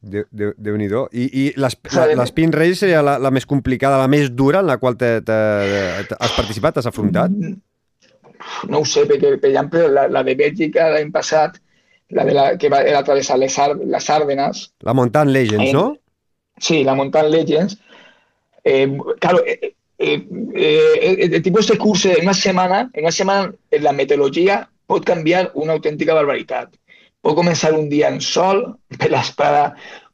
Déu, 0.00 0.26
Déu, 0.30 0.52
Déu 0.58 0.76
nhi 0.78 0.88
I, 1.12 1.24
i 1.24 1.44
l'Spin 1.56 2.52
Race 2.54 2.80
seria 2.82 3.02
la, 3.02 3.16
la 3.18 3.30
més 3.30 3.46
complicada, 3.46 3.98
la 3.98 4.10
més 4.10 4.30
dura 4.30 4.60
en 4.60 4.68
la 4.68 4.76
qual 4.78 4.96
te, 4.96 5.20
te, 5.26 5.38
te, 6.08 6.18
has 6.18 6.34
participat, 6.36 6.78
has 6.78 6.86
afrontat? 6.86 7.32
No 8.68 8.82
ho 8.82 8.84
sé, 8.84 9.06
perquè, 9.08 9.36
per 9.40 9.50
exemple, 9.50 9.86
la, 9.88 10.06
la 10.12 10.22
de 10.26 10.36
Bèlgica 10.38 10.90
l'any 10.92 11.10
passat, 11.14 11.56
la, 12.10 12.26
de 12.28 12.36
la 12.36 12.46
que 12.60 12.70
va 12.70 12.82
era 12.86 13.02
travessar 13.02 13.38
les, 13.40 13.58
Ar 13.58 13.72
les 13.76 14.10
Ardenes... 14.10 14.66
La 14.86 14.94
Mountain 14.94 15.32
Legends, 15.32 15.70
en, 15.70 15.74
no? 15.74 15.96
Sí, 16.58 16.84
la 16.84 16.94
Mountain 16.94 17.30
Legends. 17.32 17.78
Eh, 18.64 18.86
claro, 19.20 19.42
eh, 19.46 19.74
eh, 19.98 20.28
eh, 20.54 21.28
el 21.32 21.42
tipus 21.42 21.68
de 21.68 21.78
curso 21.78 22.10
en 22.10 22.22
una 22.22 22.34
setmana, 22.34 22.90
en 22.92 23.04
una 23.04 23.12
setmana 23.12 23.52
la 23.80 23.92
meteorologia 23.92 24.68
pot 24.86 25.04
canviar 25.06 25.50
una 25.54 25.74
autèntica 25.74 26.14
barbaritat. 26.14 26.76
Pot 27.24 27.36
començar 27.38 27.72
un 27.76 27.88
dia 27.92 28.10
en 28.12 28.20
sol, 28.24 28.62
per 29.00 29.10
l'espada 29.12 29.70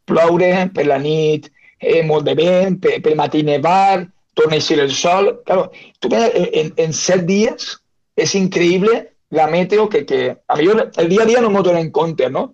ploure, 0.08 0.68
per 0.74 0.86
la 0.88 0.98
nit 0.98 1.50
eh, 1.82 2.02
molt 2.06 2.26
de 2.28 2.34
vent, 2.38 2.78
per, 2.82 2.98
per 3.04 3.14
matí 3.18 3.42
nevar, 3.46 4.06
torna 4.34 4.56
a 4.56 4.60
eixir 4.60 4.80
el 4.80 4.92
sol. 4.94 5.32
Claro, 5.46 5.70
tu 6.00 6.12
en, 6.12 6.72
en 6.76 6.94
set 6.96 7.26
dies 7.28 7.74
és 8.16 8.34
increïble 8.38 9.02
la 9.32 9.48
meteo 9.48 9.88
que, 9.88 10.04
que 10.04 10.36
a 10.46 10.56
millor 10.56 10.90
el 11.00 11.08
dia 11.08 11.22
a 11.22 11.26
dia 11.28 11.40
no 11.40 11.50
m'ho 11.50 11.62
dono 11.64 11.80
en 11.80 11.90
compte, 11.90 12.28
no? 12.30 12.52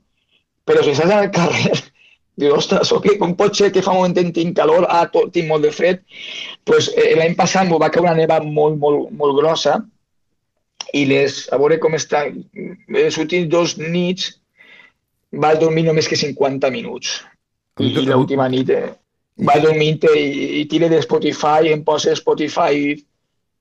Però 0.69 0.83
si 0.85 0.93
estàs 0.93 1.11
al 1.11 1.31
carrer, 1.35 1.75
dius, 2.41 2.55
ostres, 2.61 2.93
okay, 2.95 3.19
com 3.19 3.35
pot 3.39 3.57
ser 3.59 3.73
que 3.75 3.83
fa 3.83 3.95
un 3.97 4.05
moment 4.05 4.33
tinc 4.35 4.57
calor, 4.59 4.87
ah, 4.89 5.07
tot, 5.11 5.33
tinc 5.35 5.51
molt 5.51 5.67
de 5.67 5.73
fred? 5.75 6.05
pues, 6.69 6.93
eh, 6.95 7.15
L'any 7.19 7.35
passat 7.35 7.67
m'ho 7.67 7.81
va 7.83 7.91
caure 7.91 8.13
una 8.13 8.21
neva 8.21 8.39
molt, 8.45 8.79
molt, 8.79 9.11
molt 9.11 9.39
grossa, 9.41 9.79
i 10.97 11.05
les, 11.09 11.41
a 11.53 11.59
veure 11.61 11.79
com 11.83 11.97
està, 11.99 12.25
els 12.29 13.19
últims 13.21 13.49
dos 13.53 13.77
nits 13.79 14.31
vas 15.33 15.59
dormir 15.61 15.85
només 15.89 16.09
que 16.09 16.17
50 16.17 16.71
minuts. 16.73 17.19
I, 17.79 17.91
i 17.93 18.07
l'última 18.07 18.49
nit 18.51 18.71
eh, 18.75 18.89
vaig 19.49 19.63
dormir 19.63 19.93
i, 20.17 20.25
i 20.61 20.65
tire 20.71 20.89
de 20.89 21.01
Spotify, 21.05 21.73
em 21.73 21.85
posa 21.85 22.17
Spotify 22.17 22.97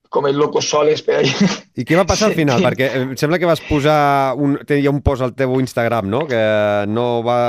com 0.09 0.27
el 0.27 0.37
loco 0.39 0.61
soles 0.61 1.01
per 1.05 1.19
allà. 1.19 1.49
I 1.77 1.85
què 1.87 1.97
va 1.97 2.05
passar 2.09 2.29
al 2.29 2.35
final? 2.37 2.63
Perquè 2.63 2.87
em 2.99 3.13
sembla 3.19 3.39
que 3.41 3.49
vas 3.49 3.61
posar 3.67 3.97
un, 4.39 4.57
tenia 4.67 4.93
un 4.93 5.01
post 5.05 5.25
al 5.25 5.33
teu 5.37 5.57
Instagram, 5.61 6.09
no? 6.11 6.23
Que 6.29 6.41
no, 6.89 7.07
va, 7.25 7.39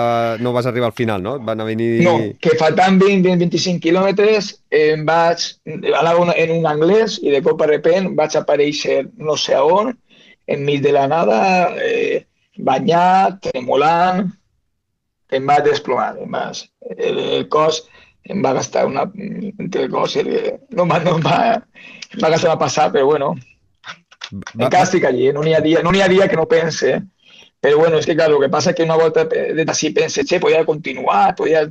no 0.42 0.52
vas 0.56 0.68
arribar 0.70 0.90
al 0.90 0.96
final, 0.96 1.22
no? 1.24 1.36
Van 1.44 1.62
a 1.62 1.68
venir... 1.68 1.90
No, 2.06 2.16
que 2.42 2.56
faltant 2.60 2.98
20-25 3.00 3.82
quilòmetres 3.84 4.52
em 4.74 5.04
vaig 5.08 5.46
anar 5.98 6.16
en 6.34 6.56
un 6.58 6.68
anglès 6.70 7.18
i 7.22 7.32
de 7.34 7.42
cop 7.44 7.62
a 7.64 7.70
repent 7.70 8.12
vaig 8.18 8.36
aparèixer 8.38 9.04
no 9.16 9.38
sé 9.40 9.56
a 9.56 9.62
on, 9.64 9.94
enmig 10.48 10.82
de 10.84 10.92
la 10.96 11.06
nada, 11.10 11.38
eh, 11.84 12.24
banyat, 12.58 13.38
tremolant, 13.50 14.26
em 15.32 15.48
va 15.48 15.60
desplomar, 15.64 16.14
em 16.22 16.32
va, 16.32 16.48
el, 16.96 17.18
el 17.38 17.48
cos 17.52 17.84
em 18.24 18.42
va 18.44 18.54
gastar 18.57 18.87
una... 18.87 19.04
entre 19.59 19.88
coses, 19.90 20.26
no, 20.70 20.85
no 20.85 21.14
em 21.16 21.22
va, 21.24 21.38
em 22.14 22.22
va 22.22 22.33
gastar 22.35 22.52
a 22.52 22.61
passar, 22.61 22.88
però 22.92 23.07
bueno, 23.07 23.35
va, 24.33 24.66
encara 24.66 24.85
estic 24.85 25.04
allí, 25.09 25.31
no 25.33 25.44
n'hi 25.44 25.54
ha, 25.54 25.61
dia, 25.64 25.83
no 25.83 25.90
ha 25.90 26.09
dia 26.09 26.28
que 26.28 26.37
no 26.37 26.48
pense, 26.48 26.98
però 27.61 27.78
bueno, 27.78 27.98
és 27.98 28.07
que 28.07 28.16
clar, 28.16 28.31
el 28.31 28.40
que 28.42 28.50
passa 28.52 28.70
és 28.72 28.78
que 28.78 28.87
una 28.87 28.98
volta 29.00 29.26
d'ací 29.26 29.92
pense, 29.94 30.24
che, 30.24 30.40
podia 30.40 30.64
continuar, 30.64 31.35
podia... 31.37 31.66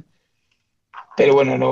Però 1.17 1.33
bueno, 1.33 1.57
no, 1.57 1.71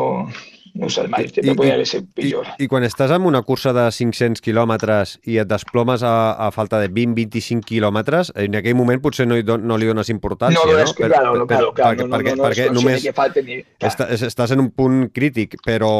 no 0.76 0.90
sé 0.92 1.06
mai, 1.08 1.30
I, 1.32 1.54
podria 1.56 1.78
haver 1.78 1.88
sigut 1.88 2.10
pitjor. 2.18 2.48
I, 2.58 2.66
I 2.66 2.70
quan 2.72 2.84
estàs 2.84 3.14
en 3.16 3.24
una 3.28 3.40
cursa 3.48 3.72
de 3.76 3.86
500 3.96 4.44
quilòmetres 4.44 5.16
i 5.32 5.38
et 5.40 5.48
desplomes 5.48 6.04
a, 6.04 6.16
a 6.36 6.50
falta 6.52 6.82
de 6.84 6.90
20-25 6.92 7.64
quilòmetres, 7.70 8.34
en 8.44 8.58
aquell 8.60 8.76
moment 8.76 9.00
potser 9.04 9.28
no, 9.30 9.40
no 9.40 9.78
li 9.80 9.88
dones 9.88 10.12
importància, 10.12 10.60
no? 10.60 10.74
No, 10.74 10.82
no, 10.84 10.96
per, 11.00 11.10
claro, 11.14 11.36
no, 11.40 11.48
claro, 11.48 11.72
claro, 11.78 12.10
perquè, 12.12 12.34
no, 12.36 12.36
no, 12.36 12.36
no, 12.42 12.48
perquè 12.50 12.68
no, 12.68 12.82
només 12.82 13.06
que 13.08 13.16
falta 13.16 13.44
ni... 13.46 13.62
Està, 13.80 14.10
estàs 14.28 14.56
en 14.56 14.66
un 14.66 14.72
punt 14.76 15.06
crític, 15.16 15.56
però 15.64 15.94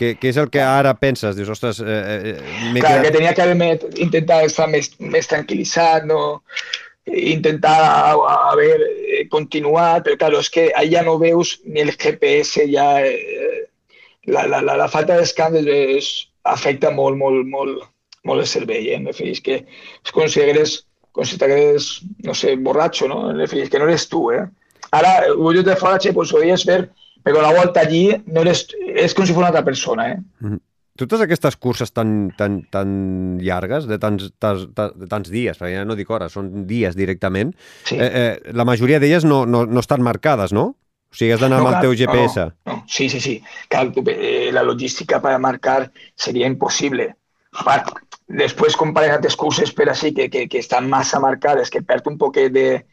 què, 0.00 0.16
què 0.18 0.34
és 0.34 0.40
el 0.42 0.50
que 0.50 0.64
ara 0.64 0.96
penses? 0.98 1.38
Dius, 1.38 1.52
ostres... 1.54 1.78
Eh, 1.84 2.00
eh, 2.16 2.34
eh 2.34 2.72
clar, 2.80 2.96
quedat... 2.96 3.06
que 3.06 3.14
tenia 3.20 3.36
que 3.36 3.46
haver 3.46 3.70
intentat 4.08 4.50
estar 4.50 4.66
més, 4.72 4.90
més 4.98 5.30
tranquil·litzat, 5.30 6.10
no? 6.10 6.40
intentar 7.06 7.78
a, 8.16 8.50
a 8.50 8.56
ver, 8.56 8.80
continuar, 9.30 10.02
però 10.02 10.16
claro, 10.18 10.40
és 10.42 10.50
que 10.50 10.66
allà 10.74 11.04
no 11.06 11.16
veus 11.22 11.56
ni 11.64 11.84
el 11.84 11.92
GPS 11.94 12.66
ja 12.72 12.88
eh, 13.06 13.35
la, 14.26 14.46
la, 14.46 14.62
la, 14.62 14.76
la 14.76 14.88
falta 14.88 15.16
de 15.16 15.76
és, 15.96 16.10
afecta 16.46 16.90
molt, 16.90 17.16
molt, 17.18 17.46
molt, 17.46 17.86
molt 18.24 18.42
el 18.42 18.46
cervell. 18.50 18.86
Eh? 18.86 19.14
És 19.30 19.40
que 19.40 19.62
és 19.64 20.12
com 20.14 20.28
si 20.28 20.42
hagués, 20.42 20.78
com 21.12 21.24
si 21.24 21.38
t'hagués, 21.40 21.88
no 22.26 22.34
sé, 22.34 22.56
borratxo, 22.56 23.08
no? 23.08 23.30
És 23.42 23.70
que 23.70 23.78
no 23.78 23.88
eres 23.88 24.08
tu, 24.08 24.30
eh? 24.34 24.44
Ara, 24.94 25.18
jo 25.34 25.62
de 25.62 25.76
fora, 25.76 25.98
che, 25.98 26.12
pues, 26.12 26.32
podies 26.32 26.64
ver, 26.66 26.90
però 27.26 27.42
la 27.42 27.52
volta 27.54 27.82
allí 27.82 28.08
no 28.26 28.44
eres, 28.44 28.66
és 28.86 29.14
com 29.14 29.26
si 29.26 29.34
fos 29.34 29.42
una 29.42 29.50
altra 29.50 29.64
persona, 29.66 30.10
eh? 30.12 30.18
Mm 30.40 30.52
-hmm. 30.52 30.60
totes 30.96 31.20
aquestes 31.20 31.56
curses 31.56 31.92
tan, 31.92 32.30
tan, 32.38 32.62
tan 32.70 33.38
llargues, 33.38 33.86
de 33.86 33.98
tants, 33.98 34.32
tants, 34.38 34.66
de 34.74 35.06
tants 35.06 35.28
dies, 35.30 35.58
perquè 35.58 35.74
ja 35.74 35.84
no 35.84 35.94
dic 35.94 36.08
hores, 36.10 36.32
són 36.32 36.66
dies 36.66 36.96
directament, 36.96 37.54
Sí. 37.84 37.96
eh, 37.96 38.10
eh, 38.14 38.52
la 38.52 38.64
majoria 38.64 38.98
d'elles 38.98 39.24
no, 39.24 39.44
no, 39.44 39.66
no 39.66 39.80
estan 39.80 40.00
marcades, 40.00 40.52
no? 40.52 40.76
O 41.12 41.14
sigui, 41.16 41.32
has 41.32 41.40
d'anar 41.40 41.60
amb 41.62 41.70
el 41.72 41.80
teu 41.80 41.94
GPS. 41.96 42.40
no, 42.66 42.72
no. 42.72 42.84
Sí, 42.88 43.08
sí, 43.08 43.20
sí. 43.20 43.42
Tú, 43.94 44.04
eh, 44.06 44.50
la 44.52 44.62
logística 44.62 45.20
para 45.22 45.38
marcar 45.38 45.90
sería 46.14 46.46
imposible. 46.46 47.14
Pa- 47.64 47.84
Después 48.28 48.74
comparar 48.76 49.12
altres 49.12 49.36
curses, 49.36 49.70
pero 49.72 49.92
así 49.92 50.12
que, 50.12 50.28
que, 50.28 50.48
que 50.48 50.58
están 50.58 50.90
más 50.90 51.14
marcadas, 51.20 51.70
que 51.70 51.80
perd 51.80 52.02
un 52.08 52.18
poquet 52.18 52.50
de... 52.52 52.84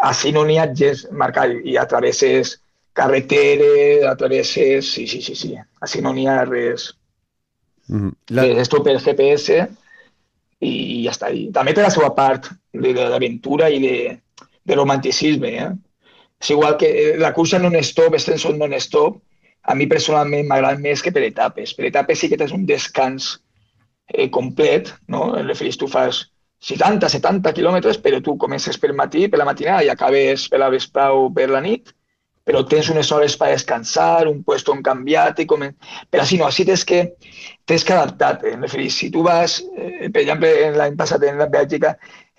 Así 0.00 0.30
no 0.30 0.44
n'hi 0.46 0.56
ha 0.62 0.68
gens 0.72 1.08
marcat 1.10 1.50
i 1.64 1.74
atravesses 1.76 2.60
carreteres, 2.92 4.04
atravesses... 4.06 4.92
Sí, 4.92 5.08
sí, 5.08 5.20
sí, 5.20 5.34
sí. 5.34 5.56
Així 5.80 6.00
no 6.00 6.12
n'hi 6.14 6.28
ha 6.30 6.44
res. 6.44 6.92
Mhm. 7.88 8.12
La... 8.28 8.44
La, 8.46 8.60
És 8.62 8.70
tot 8.70 8.84
per 8.86 8.94
GPS 9.02 9.58
i 10.60 10.72
ja 11.04 11.10
està. 11.14 11.32
I 11.34 11.48
també 11.54 11.74
té 11.74 11.82
la 11.82 11.90
seva 11.90 12.12
part 12.14 12.46
de- 12.72 12.94
i 13.74 13.82
de, 13.82 13.94
de 14.62 14.74
romanticisme. 14.78 15.52
Eh? 15.58 15.68
És 16.38 16.52
igual 16.54 16.76
que 16.78 16.88
eh, 16.88 17.16
la 17.18 17.32
cursa 17.34 17.58
non-stop, 17.58 18.14
estem 18.18 18.38
són 18.38 18.58
non-stop, 18.60 19.18
a 19.68 19.74
mi 19.74 19.86
personalment 19.90 20.46
m'agrada 20.48 20.80
més 20.80 21.02
que 21.04 21.12
per 21.12 21.24
etapes. 21.26 21.74
Per 21.76 21.86
etapes 21.88 22.22
sí 22.22 22.30
que 22.30 22.38
tens 22.40 22.54
un 22.56 22.64
descans 22.66 23.34
eh, 24.08 24.28
complet, 24.30 24.94
no? 25.12 25.34
En 25.36 25.48
referís, 25.50 25.76
tu 25.76 25.88
fas 25.90 26.24
60, 26.64 27.10
70 27.12 27.52
quilòmetres, 27.54 28.00
però 28.02 28.20
tu 28.24 28.36
comences 28.40 28.78
per 28.80 28.94
matí, 28.96 29.28
per 29.28 29.38
la 29.38 29.46
matinada, 29.48 29.84
i 29.84 29.92
acabes 29.92 30.48
per 30.50 30.62
la 30.62 30.70
vesprada 30.72 31.14
o 31.14 31.28
per 31.34 31.48
la 31.52 31.62
nit, 31.64 31.92
però 32.48 32.62
tens 32.64 32.88
unes 32.88 33.10
hores 33.12 33.36
per 33.36 33.50
descansar, 33.52 34.26
un 34.26 34.40
puesto 34.42 34.72
on 34.72 34.80
canviar-te, 34.82 35.44
com... 35.46 35.66
però 36.08 36.24
així 36.24 36.38
no, 36.40 36.46
així 36.48 36.64
tens 36.64 36.86
que, 36.88 37.02
tens 37.68 37.84
que 37.84 37.92
adaptar-te. 37.92 38.54
En 38.54 38.64
referís, 38.64 38.96
si 38.96 39.10
tu 39.12 39.22
vas, 39.26 39.58
eh, 39.76 40.08
per 40.08 40.24
exemple, 40.24 40.54
l'any 40.78 40.96
passat 40.96 41.28
en 41.28 41.42
la 41.42 41.50
Bèlgica, 41.52 41.92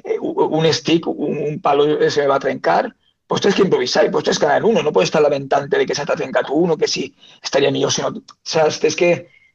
eh, 0.03 0.17
un 0.19 0.65
stick, 0.73 1.05
un, 1.13 1.38
un 1.51 1.62
palo 1.62 1.85
se 2.09 2.25
va 2.27 2.41
trencar, 2.41 2.88
pues 3.29 3.41
tienes 3.41 3.57
que 3.57 3.61
improvisar 3.61 4.07
y 4.07 4.09
pues 4.09 4.23
tienes 4.23 4.39
que 4.39 4.47
ganar 4.47 4.65
uno. 4.65 4.81
No 4.81 4.91
puedes 4.91 5.09
estar 5.09 5.21
lamentante 5.21 5.77
de 5.77 5.85
que 5.85 5.93
se 5.93 6.03
t'ha 6.03 6.15
trencat 6.15 6.47
uno, 6.49 6.75
que 6.75 6.87
sí, 6.87 7.13
estaria 7.43 7.69
millor, 7.69 7.91
sinó, 7.93 8.09
saps? 8.41 8.79
Tens 8.81 8.95
que, 8.97 9.09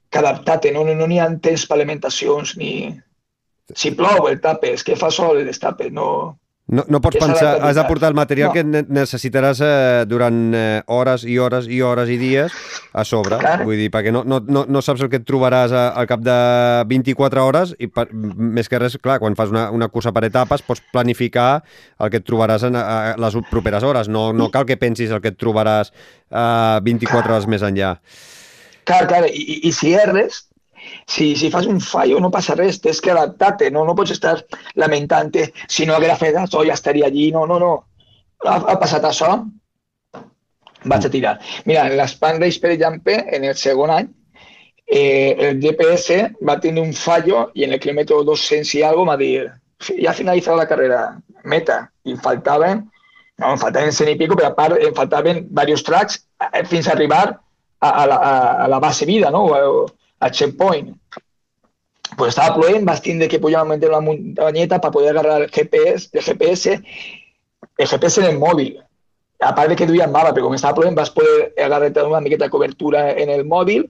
que 0.09 0.19
adaptar-te, 0.21 0.71
no 0.71 0.85
n'hi 0.87 0.95
no, 0.95 1.09
n'hi 1.11 1.19
ha 1.19 1.27
temps 1.43 1.65
per 1.67 1.75
alimentacions 1.75 2.55
ni... 2.61 2.71
Si 3.75 3.91
plou, 3.99 4.29
el 4.31 4.39
tapes, 4.45 4.85
que 4.87 4.95
fa 4.95 5.11
sol, 5.11 5.41
el 5.41 5.51
destapes, 5.51 5.91
no... 5.91 6.07
no, 6.75 6.85
no 6.91 6.99
pots 7.05 7.17
pensar, 7.23 7.55
has 7.65 7.77
de 7.79 7.85
portar 7.89 8.11
el 8.11 8.17
material 8.19 8.51
No. 8.51 8.55
que 8.57 8.65
ne- 8.67 8.83
necessitaràs 8.97 9.61
eh, 9.65 10.05
durant 10.11 10.39
eh, 10.55 10.83
hores 10.93 11.25
i 11.25 11.37
hores 11.39 11.69
i 11.71 11.79
hores 11.85 12.11
i 12.11 12.17
dies 12.21 12.53
a 12.93 13.05
sobre. 13.09 13.39
Clar. 13.43 13.63
Vull 13.65 13.79
dir, 13.81 13.89
perquè 13.95 14.13
no, 14.15 14.25
no, 14.29 14.41
no, 14.43 14.65
no 14.69 14.83
saps 14.85 15.05
el 15.07 15.11
que 15.13 15.21
et 15.23 15.27
trobaràs 15.29 15.73
a, 15.75 15.85
al 15.99 16.09
cap 16.11 16.21
de 16.27 16.37
24 16.91 17.45
hores 17.47 17.75
i 17.79 17.89
per, 17.89 18.09
més 18.13 18.69
que 18.71 18.79
res, 18.83 18.99
clar, 19.03 19.21
quan 19.23 19.37
fas 19.39 19.53
una, 19.55 19.69
una 19.75 19.89
cursa 19.89 20.13
per 20.17 20.25
etapes 20.29 20.63
pots 20.67 20.83
planificar 20.93 21.63
el 21.99 22.11
que 22.13 22.21
et 22.23 22.27
trobaràs 22.29 22.67
en 22.69 22.77
a, 22.81 22.85
a 23.15 23.17
les 23.23 23.39
properes 23.51 23.83
hores. 23.87 24.09
No, 24.13 24.33
no 24.35 24.51
cal 24.55 24.67
que 24.69 24.77
pensis 24.81 25.11
el 25.15 25.23
que 25.25 25.33
et 25.35 25.39
trobaràs 25.41 25.95
a 26.31 26.81
24 26.85 27.33
hores 27.37 27.47
més 27.51 27.63
enllà. 27.67 27.97
Clar, 28.85 29.07
clar, 29.09 29.23
i, 29.33 29.41
i, 29.41 29.61
i 29.71 29.73
si 29.73 29.95
erres, 29.97 30.45
si, 31.07 31.35
si 31.37 31.51
fas 31.51 31.67
un 31.67 31.81
fallo 31.81 32.21
no 32.21 32.31
passa 32.31 32.57
res, 32.59 32.81
tens 32.81 33.01
que 33.01 33.13
adaptar-te, 33.13 33.71
no, 33.71 33.85
no 33.85 33.97
pots 33.97 34.15
estar 34.15 34.37
lamentant-te, 34.81 35.51
si 35.69 35.87
no 35.87 35.97
haguera 35.97 36.19
fet 36.21 36.39
això 36.41 36.65
ja 36.67 36.77
estaria 36.79 37.07
allí, 37.11 37.31
no, 37.33 37.47
no, 37.51 37.59
no. 37.63 37.73
Ha, 38.45 38.59
ha 38.73 38.77
passat 38.81 39.05
això, 39.09 39.31
vaig 40.85 41.07
a 41.07 41.11
tirar. 41.11 41.35
Mira, 41.65 41.87
l'Span 41.89 42.41
Race, 42.43 42.61
per 42.61 42.75
exemple, 42.75 43.17
en 43.37 43.45
el 43.49 43.57
segon 43.61 43.93
any, 43.95 44.09
eh, 44.87 45.35
el 45.49 45.61
GPS 45.61 46.19
va 46.45 46.61
tenir 46.61 46.83
un 46.83 46.93
fallo 46.93 47.49
i 47.55 47.65
en 47.65 47.73
el 47.77 47.81
quilòmetre 47.81 48.21
200 48.29 48.75
i 48.79 48.83
algo 48.85 49.07
va 49.09 49.17
dir, 49.21 49.47
ja 49.89 50.11
ha 50.13 50.17
finalitzat 50.17 50.59
la 50.61 50.69
carrera, 50.69 51.01
meta, 51.45 51.87
i 52.05 52.13
em 52.15 52.21
faltaven, 52.21 52.85
no, 53.41 53.51
em 53.51 53.59
faltaven 53.61 53.93
100 53.93 54.13
i 54.13 54.19
pico, 54.21 54.37
però 54.39 54.53
a 54.53 54.57
part 54.57 54.79
em 54.79 54.95
faltaven 54.95 55.45
diversos 55.49 55.85
tracks 55.89 56.21
eh, 56.53 56.65
fins 56.69 56.89
a 56.89 56.95
arribar 56.95 57.25
a, 57.81 57.89
a, 57.89 58.07
la, 58.07 58.19
a 58.65 58.69
la 58.71 58.81
base 58.81 59.09
vida, 59.09 59.33
no? 59.35 59.45
O 59.51 59.87
al 60.25 60.33
checkpoint. 60.33 60.93
Pues 62.17 62.35
estava 62.35 62.55
plovent, 62.55 62.85
vas 62.87 63.03
tindre 63.03 63.29
que 63.29 63.41
pujar 63.43 63.63
a 63.65 63.65
una 63.65 64.01
muntanyeta 64.01 64.81
per 64.81 64.91
poder 64.95 65.11
agarrar 65.15 65.43
el 65.43 65.51
GPS, 65.51 66.11
el 66.13 66.23
GPS, 66.23 66.75
el 67.79 67.89
GPS 67.89 68.21
en 68.21 68.29
el 68.31 68.39
mòbil. 68.39 68.77
A 69.41 69.53
part 69.55 69.73
de 69.73 69.77
que 69.77 69.87
duia 69.87 70.07
mapa, 70.07 70.33
però 70.33 70.47
com 70.47 70.55
estava 70.55 70.77
plovent 70.79 70.97
vas 70.97 71.11
poder 71.11 71.53
agarrar 71.59 72.07
una 72.07 72.21
miqueta 72.21 72.47
de 72.47 72.51
cobertura 72.51 73.11
en 73.13 73.31
el 73.31 73.45
mòbil, 73.45 73.89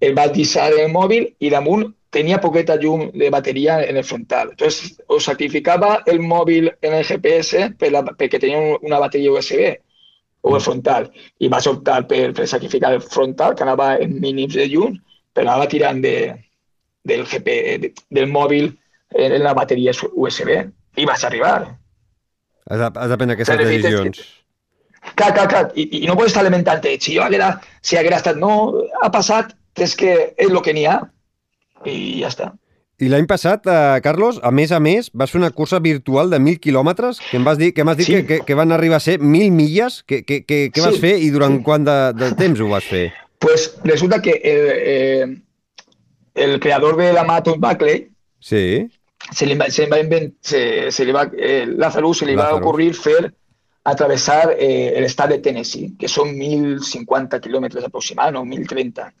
el 0.00 0.14
vas 0.14 0.32
deixar 0.32 0.72
en 0.72 0.86
el 0.86 0.92
mòbil 0.94 1.28
i 1.38 1.50
damunt 1.50 1.90
tenia 2.10 2.38
poqueta 2.40 2.78
llum 2.80 3.10
de 3.12 3.28
bateria 3.30 3.82
en 3.84 3.98
el 4.00 4.04
frontal. 4.04 4.54
Entonces, 4.54 4.96
o 5.06 5.18
sacrificava 5.20 6.02
el 6.06 6.20
mòbil 6.20 6.70
en 6.80 6.94
el 6.94 7.04
GPS 7.04 7.74
per 7.78 7.92
la, 7.92 8.02
perquè 8.16 8.40
tenia 8.40 8.58
un- 8.58 8.78
una 8.88 8.98
bateria 9.02 9.32
USB 9.32 9.74
o 10.40 10.54
el 10.56 10.62
frontal. 10.62 11.10
I 11.38 11.48
vaig 11.52 11.68
optar 11.68 12.06
per, 12.08 12.32
per 12.32 12.46
sacrificar 12.48 12.94
el 12.94 13.02
frontal, 13.02 13.54
que 13.54 13.62
anava 13.66 13.96
en 13.98 14.16
mínims 14.20 14.54
de 14.54 14.66
llum, 14.72 14.96
però 15.38 15.46
anava 15.52 15.68
tirant 15.70 16.02
de, 16.02 16.14
del, 17.06 17.22
GP, 17.30 17.54
de, 17.84 17.92
del 18.10 18.26
mòbil 18.30 18.72
en 19.14 19.38
la 19.44 19.54
bateria 19.54 19.94
USB. 20.12 20.50
I 20.98 21.06
vaig 21.06 21.24
arribar. 21.24 21.54
Has 22.68 22.80
de, 22.82 22.88
has 22.90 23.08
de 23.12 23.16
prendre 23.20 23.36
aquestes 23.38 23.56
fer 23.56 23.66
decisions. 23.70 24.18
Clar, 25.14 25.30
clar, 25.32 25.46
clar. 25.48 25.64
I, 25.78 25.86
i 26.02 26.06
no 26.10 26.16
pots 26.18 26.32
estar 26.34 26.42
lamentant-te. 26.44 26.96
Si 27.00 27.14
jo 27.14 27.22
haguera, 27.24 27.52
si 27.80 27.96
haguera 27.96 28.18
estat... 28.18 28.36
No, 28.36 28.82
ha 29.00 29.08
passat, 29.14 29.54
és 29.78 29.94
que 29.96 30.10
és 30.34 30.50
el 30.50 30.58
que 30.66 30.74
n'hi 30.74 30.88
ha. 30.90 30.98
I 31.86 31.94
ja 32.24 32.32
està. 32.32 32.50
I 32.98 33.06
l'any 33.12 33.28
passat, 33.30 33.62
eh, 33.70 34.00
Carlos, 34.02 34.40
a 34.42 34.50
més 34.50 34.72
a 34.74 34.80
més, 34.82 35.06
vas 35.14 35.30
fer 35.30 35.38
una 35.38 35.52
cursa 35.54 35.78
virtual 35.78 36.32
de 36.34 36.40
1.000 36.42 36.58
quilòmetres, 36.64 37.20
que 37.30 37.38
em 37.38 37.46
vas 37.46 37.60
dir, 37.60 37.70
que 37.76 37.84
m'has 37.86 37.96
dit 38.00 38.08
Sí. 38.10 38.16
que, 38.18 38.24
que, 38.26 38.38
que 38.48 38.56
van 38.58 38.74
arribar 38.74 38.98
a 38.98 39.04
ser 39.06 39.20
1.000 39.22 39.54
milles. 39.54 40.00
Què 40.02 40.24
que, 40.26 40.40
que, 40.42 40.58
que 40.74 40.82
vas 40.82 40.98
Sí. 40.98 41.04
fer 41.06 41.14
i 41.22 41.30
durant 41.30 41.60
Sí. 41.60 41.62
quant 41.62 41.86
de, 41.86 41.96
de 42.18 42.32
temps 42.34 42.58
ho 42.60 42.68
vas 42.74 42.84
fer? 42.90 43.12
Pues 43.38 43.78
resulta 43.84 44.20
que 44.20 44.30
el, 44.32 44.68
eh, 44.74 45.42
el 46.34 46.60
creador 46.60 46.96
de 46.96 47.12
la 47.12 47.24
Maratón 47.24 47.60
Buckley 47.60 48.10
Sí. 48.40 48.88
se 49.32 49.46
le, 49.46 49.54
va- 49.56 49.70
se 49.70 49.82
le 49.84 49.88
va 49.90 50.00
invent- 50.00 50.34
se, 50.40 50.90
se 50.90 51.04
le 51.04 51.12
va, 51.12 51.30
eh, 51.36 51.66
Lázaro 51.68 52.12
se 52.14 52.26
le 52.26 52.34
va 52.36 52.42
a 52.42 52.46
Lázaro. 52.46 52.64
ocurrir 52.66 52.94
fer 52.94 53.34
atravesar 53.84 54.54
eh, 54.58 54.92
el 54.96 55.04
estado 55.04 55.30
de 55.30 55.38
Tennessee, 55.38 55.94
que 55.98 56.08
son 56.08 56.36
1.050 56.36 57.40
kilómetros 57.40 57.82
aproximadamente, 57.84 58.38
no, 58.38 58.64
1.030. 58.66 59.12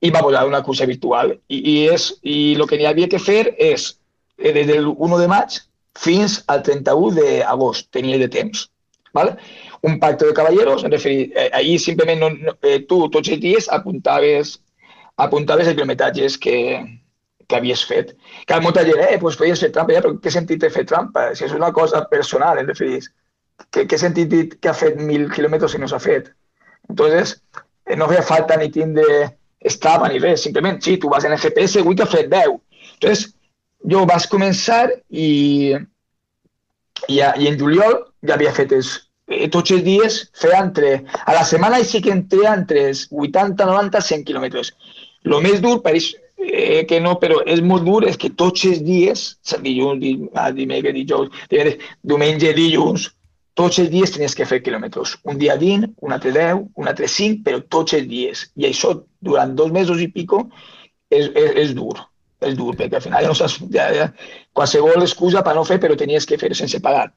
Y 0.00 0.10
va 0.10 0.18
a 0.18 0.22
volar 0.22 0.46
una 0.48 0.62
cursa 0.62 0.84
virtual. 0.84 1.40
Y, 1.46 1.58
y, 1.70 1.88
és, 1.88 2.18
y 2.22 2.56
lo 2.56 2.66
que 2.66 2.84
havia 2.86 3.08
que 3.08 3.20
fer 3.20 3.54
és, 3.58 4.00
eh, 4.38 4.52
des 4.52 4.66
del 4.66 4.86
1 4.86 5.18
de 5.18 5.28
maig 5.28 5.60
fins 5.94 6.42
al 6.48 6.62
31 6.62 7.14
d'agost, 7.14 7.90
tenia 7.92 8.18
de 8.18 8.28
temps. 8.28 8.70
¿vale? 9.14 9.36
Un 9.82 9.98
pacte 9.98 10.26
de 10.26 10.34
caballeros, 10.34 10.84
en 10.84 10.92
referir, 10.92 11.32
eh, 11.34 11.50
ahí 11.52 11.78
simplement 11.78 12.20
no, 12.20 12.30
no, 12.30 12.56
eh, 12.62 12.80
tu 12.88 13.08
tots 13.10 13.32
els 13.34 13.40
dies 13.42 13.68
apuntaves, 13.68 14.60
apuntaves 15.16 15.66
els 15.66 15.74
quilometratges 15.74 16.38
que, 16.38 16.56
que 17.48 17.58
havies 17.58 17.82
fet. 17.88 18.14
Que 18.46 18.60
molta 18.62 18.84
gent, 18.86 19.02
eh, 19.08 19.18
pues 19.18 19.38
podies 19.40 19.60
fer 19.64 19.72
trampa, 19.74 19.96
ja, 19.96 20.04
però 20.04 20.14
què 20.22 20.30
sentit 20.30 20.62
té 20.62 20.70
fer 20.70 20.86
trampa? 20.86 21.32
Si 21.34 21.48
és 21.48 21.56
una 21.58 21.72
cosa 21.74 22.04
personal, 22.12 22.62
en 22.62 22.70
referir, 22.70 23.02
què, 23.74 23.88
què 23.90 23.98
sentit 23.98 24.56
que 24.60 24.70
ha 24.70 24.78
fet 24.78 25.02
mil 25.02 25.28
quilòmetres 25.34 25.74
i 25.74 25.82
no 25.82 25.90
s'ha 25.90 26.00
fet? 26.02 26.30
Entonces, 26.88 27.40
eh, 27.86 27.98
no 27.98 28.10
feia 28.10 28.22
falta 28.26 28.58
ni 28.60 28.70
tindre 28.70 29.32
Strava 29.70 30.08
ni 30.10 30.18
res, 30.18 30.42
simplement, 30.42 30.80
sí, 30.82 30.96
tu 30.98 31.08
vas 31.10 31.24
en 31.24 31.36
GPS, 31.38 31.80
avui 31.80 31.94
que 31.94 32.02
ha 32.02 32.10
fet 32.10 32.28
10. 32.30 32.56
Entonces, 32.96 33.28
jo 33.92 34.04
vaig 34.10 34.26
començar 34.30 34.88
i, 35.10 35.74
i, 37.06 37.18
i 37.18 37.48
en 37.50 37.58
juliol 37.60 37.94
ja 38.26 38.34
havia 38.34 38.54
fet 38.56 38.74
els, 38.74 38.92
eh, 39.32 39.48
tots 39.52 39.74
els 39.74 39.84
dies, 39.86 40.18
feia 40.38 40.60
entre, 40.62 40.92
a 41.24 41.36
la 41.36 41.44
setmana 41.48 41.80
sí 41.84 42.02
que 42.04 42.12
en 42.12 42.26
entre 42.54 42.88
els 42.90 43.06
80, 43.10 43.64
90, 43.66 44.00
100 44.00 44.26
quilòmetres. 44.28 44.74
Lo 45.24 45.40
més 45.40 45.60
dur, 45.62 45.80
pareix 45.82 46.12
eh, 46.38 46.84
que 46.88 47.00
no, 47.00 47.16
però 47.22 47.40
és 47.46 47.62
molt 47.62 47.84
dur, 47.86 48.04
és 48.08 48.16
que 48.16 48.30
tots 48.30 48.64
els 48.64 48.82
dies, 48.82 49.24
dilluns, 49.62 50.00
di, 50.00 50.14
dimecres, 50.58 50.94
dijous, 50.94 51.30
divendres, 51.50 51.90
diumenge, 52.02 52.52
dilluns, 52.58 53.08
tots 53.54 53.78
els 53.78 53.90
dies 53.92 54.34
que 54.34 54.48
fer 54.48 54.62
quilòmetres. 54.64 55.16
Un 55.28 55.38
dia 55.38 55.56
20, 55.60 55.92
un 56.00 56.12
altre 56.12 56.32
10, 56.32 56.62
un 56.76 56.88
altre 56.88 57.08
5, 57.08 57.42
però 57.44 57.60
tots 57.68 57.94
els 57.98 58.08
dies. 58.08 58.46
I 58.56 58.70
això, 58.70 58.94
dos 59.20 59.72
mesos 59.72 60.00
i 60.00 60.08
pico, 60.08 60.46
és, 61.10 61.28
és, 61.28 61.52
és 61.66 61.74
dur. 61.76 61.98
És 62.42 62.56
dur, 62.58 62.72
perquè 62.74 62.98
al 62.98 63.04
final 63.04 63.22
ja 63.22 63.30
no 63.30 63.38
saps, 63.38 63.60
ja, 63.70 63.86
ja, 63.94 64.08
qualsevol 64.56 65.04
excusa 65.04 65.44
per 65.46 65.54
no 65.54 65.62
fer, 65.68 65.78
però 65.78 65.94
tenies 65.98 66.26
que 66.26 66.40
fer 66.40 66.50
sense 66.58 66.80
pagar. 66.82 67.12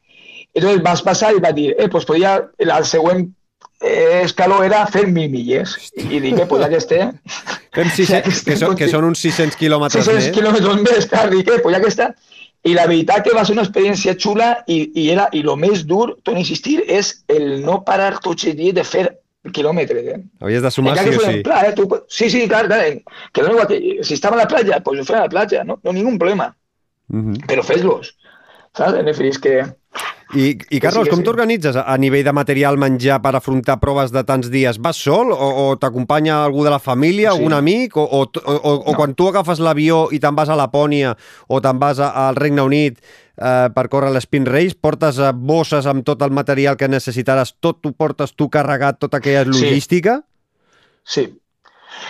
Entonces 0.55 0.81
vas 0.83 1.01
passar 1.03 1.33
i 1.35 1.41
va 1.43 1.51
dir, 1.51 1.73
eh, 1.77 1.89
pues 1.91 2.05
podia, 2.07 2.37
el 2.57 2.71
següent 2.87 3.25
eh, 3.81 4.21
escaló 4.23 4.63
era 4.63 4.85
fer 4.87 5.05
mil 5.07 5.29
milles. 5.29 5.75
I 5.99 6.21
dic, 6.23 6.39
eh, 6.39 6.45
pues 6.47 6.63
ja 6.63 6.69
que 6.71 6.79
estem, 6.79 7.11
Fem 7.75 7.89
600, 7.91 8.43
que, 8.47 8.55
són, 8.55 8.77
que 8.79 8.87
són 8.87 9.03
uns 9.09 9.19
600 9.19 9.57
quilòmetres 9.59 10.05
600 10.07 10.29
més. 10.29 10.35
quilòmetres 10.37 10.81
més, 10.85 11.07
clar, 11.11 11.25
dic, 11.33 11.49
eh, 11.51 11.59
pues 11.59 11.75
ja 11.75 11.81
que 11.83 11.91
està. 11.91 12.07
I 12.65 12.73
la 12.73 12.87
veritat 12.89 13.21
que 13.27 13.33
va 13.35 13.43
ser 13.45 13.53
una 13.53 13.65
experiència 13.67 14.15
xula 14.17 14.47
i, 14.65 14.79
i, 14.97 15.09
era, 15.13 15.27
i 15.37 15.43
el 15.43 15.51
més 15.59 15.83
dur, 15.85 16.15
a 16.25 16.31
insistir, 16.39 16.79
és 16.87 17.11
el 17.27 17.59
no 17.67 17.81
parar 17.85 18.15
tots 18.23 18.47
els 18.47 18.55
dies 18.57 18.73
de 18.73 18.85
fer 18.87 19.03
quilòmetres, 19.53 20.07
eh? 20.15 20.21
Havies 20.41 20.63
de 20.63 20.71
sumar 20.73 20.95
sí 20.97 21.11
o 21.11 21.19
sí. 21.19 21.27
en 21.29 21.43
playa, 21.45 21.75
tú, 21.75 21.85
sí, 22.07 22.31
sí, 22.33 22.47
claro, 22.47 22.71
claro, 22.71 22.97
que 23.31 23.43
no 23.43 23.51
igual 23.51 23.67
que 23.67 23.99
si 24.01 24.15
estaba 24.15 24.37
en 24.37 24.41
la 24.41 24.47
playa, 24.47 24.79
pues 24.79 24.97
yo 24.97 25.05
fuera 25.05 25.19
a 25.21 25.25
la 25.25 25.29
playa, 25.35 25.63
no, 25.63 25.77
no 25.83 25.93
ningún 25.93 26.17
problema, 26.17 26.55
Mhm. 27.07 27.43
pero 27.45 27.61
fes-los, 27.61 28.15
saps? 28.73 28.97
En 28.97 29.07
és 29.07 29.37
que 29.37 29.59
I, 30.33 30.57
I, 30.73 30.79
Carlos, 30.81 31.03
sí, 31.03 31.09
que 31.09 31.13
com 31.13 31.19
sí. 31.21 31.25
t'organitzes 31.27 31.75
a 31.77 31.97
nivell 32.01 32.23
de 32.25 32.31
material 32.33 32.79
menjar 32.81 33.19
per 33.21 33.35
afrontar 33.37 33.75
proves 33.79 34.09
de 34.11 34.23
tants 34.25 34.49
dies? 34.49 34.79
Vas 34.81 34.97
sol 34.97 35.29
o, 35.31 35.35
o 35.37 35.65
t'acompanya 35.77 36.39
algú 36.43 36.63
de 36.65 36.71
la 36.73 36.79
família, 36.79 37.29
Sí. 37.31 37.37
algun 37.37 37.53
amic? 37.53 37.95
O, 37.95 38.03
o, 38.03 38.23
o, 38.25 38.55
o, 38.55 38.91
No. 38.91 38.95
quan 38.97 39.13
tu 39.13 39.27
agafes 39.29 39.59
l'avió 39.61 40.07
i 40.11 40.19
te'n 40.19 40.35
vas 40.35 40.49
a 40.49 40.55
Lapònia 40.57 41.13
o 41.47 41.61
te'n 41.61 41.77
vas 41.79 41.99
a, 42.01 42.09
al 42.27 42.35
Regne 42.35 42.61
Unit 42.65 42.97
eh, 43.37 43.69
per 43.75 43.87
córrer 43.87 44.09
l'Spin 44.15 44.45
Race, 44.49 44.73
portes 44.81 45.19
eh, 45.19 45.31
bosses 45.31 45.85
amb 45.85 46.03
tot 46.03 46.21
el 46.25 46.31
material 46.33 46.75
que 46.75 46.89
necessitaràs, 46.89 47.53
tot 47.61 47.83
t'ho 47.83 47.93
portes 47.93 48.33
tu 48.33 48.49
carregat, 48.49 48.97
tota 48.99 49.17
aquella 49.21 49.43
Sí. 49.45 49.51
logística? 49.61 50.23
Sí. 51.05 51.29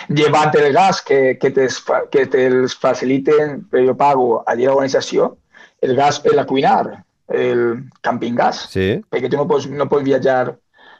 Llevant 0.08 0.56
el 0.56 0.72
gas 0.72 1.02
que, 1.02 1.36
que, 1.38 1.50
te, 1.50 1.68
que 2.10 2.26
te'ls 2.26 2.74
faciliten, 2.80 3.66
però 3.70 3.84
jo 3.92 3.94
pago 3.96 4.42
allí 4.46 4.64
a 4.64 4.70
l'organització, 4.72 5.36
el 5.82 5.94
gas 5.94 6.18
per 6.24 6.32
la 6.34 6.46
cuinar, 6.46 7.04
el 7.28 7.90
camping 8.02 8.36
gas, 8.38 8.68
Sí. 8.70 9.00
perquè 9.10 9.30
tu 9.30 9.36
no 9.36 9.46
pots, 9.48 9.66
no 9.68 9.88
pots 9.88 10.04
viatjar 10.04 10.56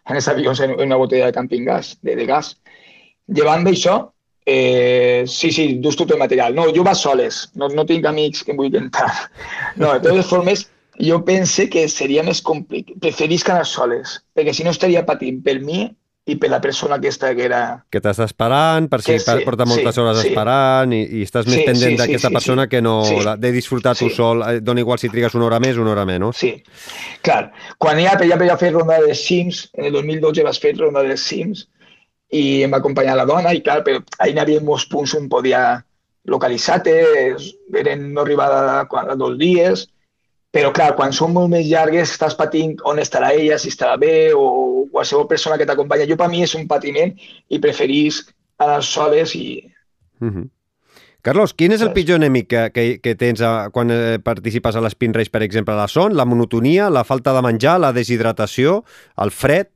en 0.06 0.16
els 0.16 0.28
avions 0.28 0.60
en, 0.60 0.74
una 0.80 0.96
botella 0.96 1.26
de 1.26 1.32
camping 1.32 1.64
gas, 1.64 1.96
de, 2.02 2.16
de 2.16 2.26
gas. 2.26 2.56
Llevant 3.26 3.64
d'això, 3.66 4.12
eh, 4.46 5.24
sí, 5.26 5.50
sí, 5.50 5.74
dus 5.82 5.96
tot 5.96 6.10
el 6.10 6.18
material. 6.18 6.54
No, 6.54 6.68
jo 6.74 6.84
vaig 6.86 6.98
soles, 6.98 7.50
no, 7.54 7.68
no 7.68 7.84
tinc 7.86 8.06
amics 8.06 8.44
que 8.44 8.52
em 8.54 8.58
vulguin 8.58 8.84
entrar. 8.86 9.12
No, 9.76 9.92
de 9.94 10.00
totes 10.08 10.26
formes, 10.30 10.68
jo 10.98 11.20
pense 11.24 11.68
que 11.70 11.88
seria 11.88 12.22
més 12.22 12.40
complicat. 12.42 12.98
Preferisc 13.02 13.50
anar 13.50 13.66
soles, 13.66 14.20
perquè 14.34 14.54
si 14.54 14.64
no 14.64 14.70
estaria 14.70 15.04
patint 15.06 15.42
per 15.44 15.58
mi 15.60 15.88
i 16.26 16.34
per 16.42 16.48
la 16.50 16.58
persona 16.60 16.96
aquesta 16.98 17.28
que 17.38 17.44
era... 17.46 17.60
Que 17.90 18.00
t'està 18.02 18.24
esperant, 18.26 18.88
per 18.90 18.98
si 19.04 19.14
sí, 19.22 19.34
porta 19.46 19.64
moltes 19.68 19.94
sí, 19.94 20.00
hores 20.02 20.18
sí. 20.24 20.32
esperant 20.32 20.92
i, 20.96 20.98
i 21.20 21.22
estàs 21.22 21.46
més 21.46 21.60
Sí, 21.60 21.66
pendent 21.68 21.92
sí, 21.94 22.00
d'aquesta 22.00 22.32
sí, 22.32 22.34
persona 22.34 22.64
sí. 22.66 22.70
que 22.72 22.80
no 22.82 22.96
Sí. 23.06 23.18
de 23.38 23.52
disfrutar 23.54 23.94
tu 23.94 24.08
Sí. 24.08 24.16
sol. 24.16 24.42
Eh, 24.42 24.60
Dona 24.60 24.82
igual 24.82 24.98
si 24.98 25.08
trigues 25.08 25.36
una 25.38 25.46
hora 25.46 25.60
més 25.62 25.78
o 25.78 25.84
una 25.84 25.92
hora 25.94 26.04
menys. 26.08 26.36
Sí, 26.42 26.50
clar. 27.22 27.52
Quan 27.78 28.02
ja, 28.02 28.16
ja 28.18 28.36
vaig 28.40 28.58
fer 28.58 28.72
ronda 28.74 28.98
de 29.04 29.14
Sims, 29.14 29.70
en 29.74 29.86
el 29.86 29.92
2012 30.00 30.42
vaig 30.42 30.60
fer 30.60 30.74
ronda 30.80 31.02
de 31.06 31.16
Sims 31.16 31.68
i 32.34 32.62
em 32.66 32.72
va 32.74 32.82
acompanyar 32.82 33.14
la 33.16 33.24
dona 33.24 33.54
i 33.54 33.62
clar, 33.62 33.84
però 33.86 34.02
ahir 34.18 34.34
hi 34.34 34.40
havia 34.42 34.60
molts 34.66 34.88
punts 34.90 35.14
on 35.14 35.28
podia 35.30 35.84
localitzar-te, 36.26 36.94
eren 37.78 38.08
no 38.12 38.22
arribar 38.22 38.50
a, 38.50 38.80
a 38.82 39.14
dos 39.14 39.38
dies, 39.38 39.86
però 40.56 40.72
clar, 40.72 40.94
quan 40.96 41.12
són 41.12 41.34
molt 41.36 41.52
més 41.52 41.66
llargues 41.68 42.14
estàs 42.14 42.36
patint 42.38 42.78
on 42.88 43.00
estarà 43.02 43.34
ella, 43.36 43.58
si 43.60 43.68
estarà 43.68 43.98
bé 44.00 44.32
o 44.32 44.86
qualsevol 44.92 45.26
persona 45.28 45.58
que 45.60 45.66
t'acompanya. 45.68 46.08
Jo 46.08 46.16
per 46.16 46.30
mi 46.32 46.40
és 46.46 46.54
un 46.56 46.64
patiment 46.70 47.12
i 47.52 47.60
preferisc 47.60 48.32
anar 48.64 48.82
soles 48.82 49.34
i, 49.36 49.72
Mhm. 50.18 50.48
Carlos, 51.20 51.52
quin 51.52 51.72
és 51.74 51.82
el 51.82 51.90
pitjor 51.92 52.20
enemic 52.20 52.46
que, 52.48 52.60
que, 52.70 52.82
que 53.02 53.14
tens 53.18 53.40
a, 53.42 53.68
quan 53.74 53.90
eh, 53.90 54.18
participes 54.22 54.76
a 54.76 54.80
l'Spin 54.80 55.12
Race, 55.12 55.28
per 55.28 55.42
exemple? 55.42 55.74
La 55.74 55.88
son, 55.90 56.14
la 56.16 56.24
monotonia, 56.24 56.86
la 56.88 57.02
falta 57.04 57.34
de 57.34 57.42
menjar, 57.42 57.80
la 57.82 57.92
deshidratació, 57.92 58.84
el 59.18 59.32
fred? 59.34 59.66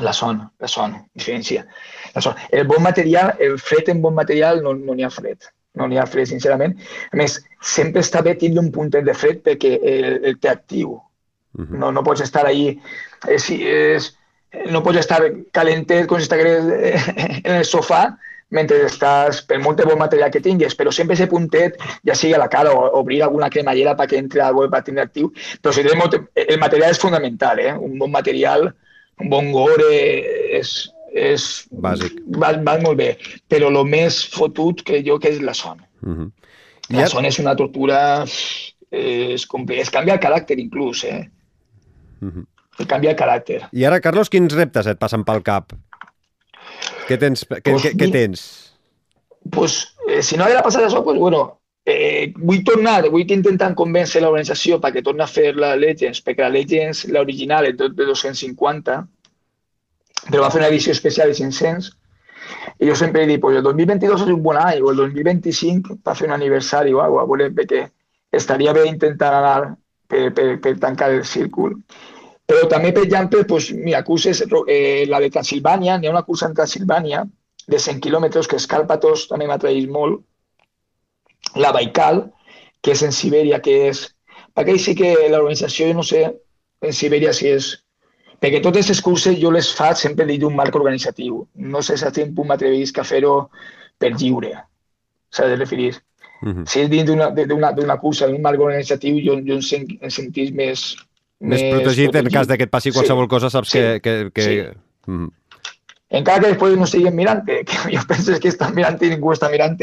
La 0.00 0.14
son, 0.16 0.40
la 0.58 0.68
son, 0.72 0.96
diferència. 1.14 1.66
La 2.14 2.22
son. 2.24 2.34
El 2.50 2.64
bon 2.66 2.82
material, 2.82 3.34
el 3.38 3.58
fred 3.60 3.92
en 3.92 4.00
bon 4.00 4.16
material 4.16 4.62
no 4.64 4.72
no 4.72 4.96
n'hi 4.96 5.04
ha 5.04 5.10
fred. 5.12 5.50
No 5.80 5.88
n'hi 5.88 6.00
ha 6.00 6.06
fred, 6.08 6.28
sincerament. 6.28 6.76
A 7.10 7.18
més, 7.18 7.38
sempre 7.64 8.04
està 8.04 8.22
bé 8.26 8.36
tindre 8.38 8.62
un 8.62 8.72
puntet 8.74 9.06
de 9.06 9.16
fred 9.16 9.40
perquè 9.46 9.76
el, 9.80 10.10
el 10.30 10.40
té 10.40 10.52
actiu. 10.52 10.98
No, 11.58 11.90
no 11.90 12.02
pots 12.06 12.22
estar 12.22 12.44
ahí, 12.46 12.76
eh, 13.26 13.38
si 13.42 13.56
és, 13.66 14.12
no 14.70 14.84
pots 14.86 15.00
estar 15.00 15.18
calentet 15.56 16.06
com 16.06 16.20
si 16.20 16.28
estigués 16.28 16.68
en 17.42 17.56
el 17.56 17.64
sofà 17.72 18.04
mentre 18.54 18.80
estàs, 18.86 19.44
per 19.46 19.60
molt 19.62 19.78
de 19.78 19.86
bon 19.86 19.98
material 19.98 20.30
que 20.34 20.42
tingues, 20.42 20.74
però 20.74 20.90
sempre 20.94 21.14
ese 21.14 21.28
puntet, 21.30 21.76
ja 22.06 22.16
sigui 22.18 22.34
a 22.34 22.40
la 22.42 22.48
cara 22.50 22.72
o 22.74 22.88
obrir 22.98 23.20
alguna 23.22 23.50
cremallera 23.50 23.94
perquè 23.98 24.18
entre 24.18 24.42
algo 24.42 24.66
per 24.70 24.82
tindre 24.86 25.06
actiu, 25.06 25.30
però 25.62 25.74
si 25.74 25.84
tens 25.86 25.98
molt, 25.98 26.16
el 26.34 26.58
material 26.58 26.90
és 26.90 27.02
fonamental, 27.02 27.62
eh? 27.62 27.74
un 27.74 27.94
bon 27.98 28.10
material, 28.10 28.66
un 29.22 29.30
bon 29.30 29.52
gore 29.54 29.92
és, 30.58 30.74
és 31.12 31.66
Bàsic. 31.70 32.20
Va, 32.38 32.52
va 32.62 32.78
molt 32.80 32.96
bé, 32.98 33.16
però 33.48 33.68
el 33.68 33.78
més 33.88 34.20
fotut 34.30 34.82
crec 34.86 35.06
jo 35.06 35.18
que 35.18 35.28
és 35.34 35.40
la 35.42 35.54
son. 35.54 35.80
Mhm. 36.02 36.30
La 36.90 37.04
Ja- 37.04 37.08
son 37.08 37.24
és 37.24 37.38
una 37.38 37.54
tortura, 37.56 38.24
eh, 38.90 39.34
és, 39.34 39.46
compli- 39.46 39.78
es 39.80 39.90
canvia 39.90 40.14
el 40.14 40.20
caràcter 40.20 40.58
inclús, 40.58 41.04
eh? 41.04 41.28
Mhm. 42.20 42.46
Et 42.80 42.88
canvia 42.88 43.10
el 43.10 43.16
caràcter. 43.16 43.68
I 43.72 43.84
ara, 43.84 44.00
Carlos, 44.00 44.30
quins 44.30 44.52
reptes 44.54 44.86
et 44.86 44.98
passen 44.98 45.22
pel 45.24 45.42
cap? 45.42 45.72
Què 47.08 47.18
tens? 47.18 47.44
Què, 47.48 47.60
Pues 47.72 47.82
què, 47.82 47.92
què 47.98 48.10
tens? 48.12 48.42
pues, 49.50 49.96
eh, 50.08 50.22
si 50.22 50.36
no 50.36 50.44
haguera 50.44 50.62
passat 50.62 50.82
això, 50.84 51.02
pues, 51.02 51.18
bueno, 51.18 51.60
eh, 51.86 52.32
vull 52.36 52.62
tornar, 52.64 53.08
vull 53.10 53.24
intentar 53.30 53.74
convèncer 53.74 54.20
l'organització 54.22 54.78
perquè 54.80 55.02
torni 55.02 55.22
a 55.22 55.26
fer 55.26 55.54
la 55.56 55.74
Legends, 55.76 56.20
perquè 56.22 56.40
la 56.44 56.50
Legends, 56.50 57.06
l'original, 57.08 57.66
és 57.66 57.76
de 57.76 57.88
250, 57.88 59.06
però 60.28 60.44
va 60.44 60.50
fer 60.52 60.60
una 60.60 60.68
edició 60.68 60.92
especial 60.92 61.30
de 61.30 61.38
500, 61.38 61.90
i 62.80 62.88
jo 62.88 62.96
sempre 62.96 63.26
dit, 63.26 63.40
pues, 63.40 63.56
el 63.56 63.64
2022 63.64 64.24
és 64.26 64.32
un 64.34 64.42
bon 64.42 64.58
any, 64.60 64.80
o 64.82 64.92
el 64.92 65.02
2025 65.02 66.00
va 66.06 66.14
fer 66.18 66.28
un 66.28 66.36
aniversari 66.36 66.92
o 66.92 67.00
alguna 67.00 67.26
cosa, 67.26 67.26
a 67.26 67.36
veure, 67.36 67.50
perquè 67.58 67.82
estaria 68.40 68.74
intentar 68.86 69.34
anar 69.34 69.58
per, 70.10 70.32
per, 70.34 70.48
per 70.60 70.78
tancar 70.78 71.10
el 71.14 71.24
círcul. 71.24 71.76
Però 72.50 72.66
per 72.66 73.46
pues, 73.46 73.72
mira, 73.72 74.02
curses, 74.02 74.42
eh, 74.66 75.04
la 75.06 75.20
de 75.20 75.30
Transilvània, 75.30 75.98
n'hi 75.98 76.08
ha 76.08 76.10
una 76.10 76.24
cursa 76.26 76.48
en 76.48 76.54
Transilvània, 76.54 77.24
de 77.66 77.78
100 77.78 78.00
quilòmetres, 78.00 78.48
que 78.48 78.56
Escàlpatos 78.58 79.28
també 79.30 79.46
m'atraeix 79.46 79.86
molt. 79.88 80.24
La 81.56 81.70
Baikal, 81.72 82.24
que 82.82 82.96
és 82.96 83.02
en 83.06 83.12
Sibèria, 83.12 83.60
que 83.62 83.76
és... 83.90 84.08
Perquè 84.56 84.74
sí 84.82 84.96
que 84.98 85.12
l'organització, 85.30 85.92
no 85.94 86.02
sé, 86.02 86.24
en 86.82 86.92
Sibèria 86.92 87.32
si 87.36 87.52
és... 87.52 87.70
Perquè 88.40 88.62
totes 88.64 88.88
les 88.88 89.00
curses 89.04 89.36
jo 89.38 89.50
les 89.52 89.68
faig 89.76 89.98
sempre 90.00 90.24
dins 90.26 90.40
d'un 90.40 90.54
marc 90.56 90.76
organitzatiu. 90.78 91.42
No 91.54 91.82
sé 91.84 91.98
si 92.00 92.06
a 92.08 92.10
quin 92.14 92.34
punt 92.34 92.48
m'atrevisc 92.48 92.98
a 92.98 93.04
fer-ho 93.04 93.50
per 94.00 94.14
lliure. 94.16 94.54
S'ha 95.30 95.46
de 95.50 95.56
referir. 95.60 95.92
Mhm. 96.40 96.64
Si 96.66 96.80
és 96.80 96.88
dins 96.88 97.04
d'una 97.04 97.98
cursa, 98.00 98.26
d'un 98.28 98.40
marc 98.40 98.60
organitzatiu, 98.60 99.18
jo, 99.20 99.36
jo 99.44 99.58
em, 99.58 99.62
sent, 99.62 99.90
em 100.00 100.10
sentís 100.10 100.52
més... 100.56 100.96
Més 101.40 101.62
protegit 101.72 102.16
en 102.16 102.28
cas 102.32 102.48
de 102.48 102.56
que 102.56 102.64
et 102.64 102.70
passi 102.72 102.90
Sí. 102.90 102.96
qualsevol 102.96 103.28
cosa, 103.28 103.50
saps 103.50 103.70
Sí. 103.70 103.78
que... 103.78 104.00
que, 104.00 104.30
que... 104.32 104.42
Sí. 104.42 104.56
Mhm. 105.06 105.30
Encara 106.10 106.40
que 106.40 106.48
després 106.48 106.76
no 106.76 106.84
estiguin 106.88 107.14
mirant, 107.14 107.44
que 107.46 107.62
jo 107.94 108.00
penso 108.08 108.34
que 108.40 108.48
estan 108.48 108.74
mirant 108.74 108.98
i 109.02 109.10
ningú 109.12 109.30
està 109.30 109.50
mirant, 109.50 109.76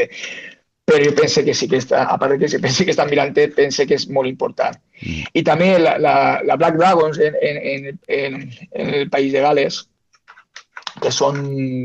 però 0.88 1.02
jo 1.04 1.12
penso 1.18 1.44
que 1.44 1.54
sí 1.54 1.68
que 1.68 1.82
està, 1.82 2.06
a 2.08 2.16
part 2.18 2.38
que 2.40 2.48
si 2.48 2.62
penso 2.64 2.86
que 2.88 2.94
estan 2.96 3.10
mirant, 3.12 3.34
penso 3.56 3.84
que 3.86 3.98
és 4.00 4.06
molt 4.08 4.30
important. 4.32 4.78
Mm. 5.04 5.26
I 5.36 5.44
també 5.44 5.74
la, 5.84 5.98
la, 6.00 6.14
la 6.48 6.56
Black 6.56 6.78
Dragons 6.80 7.20
en, 7.20 7.36
en, 7.44 7.58
en, 7.76 8.00
en, 8.08 8.38
en 8.72 8.94
el 9.02 9.10
país 9.12 9.34
de 9.36 9.42
Gales, 9.44 9.82
que 11.02 11.12
són, 11.12 11.44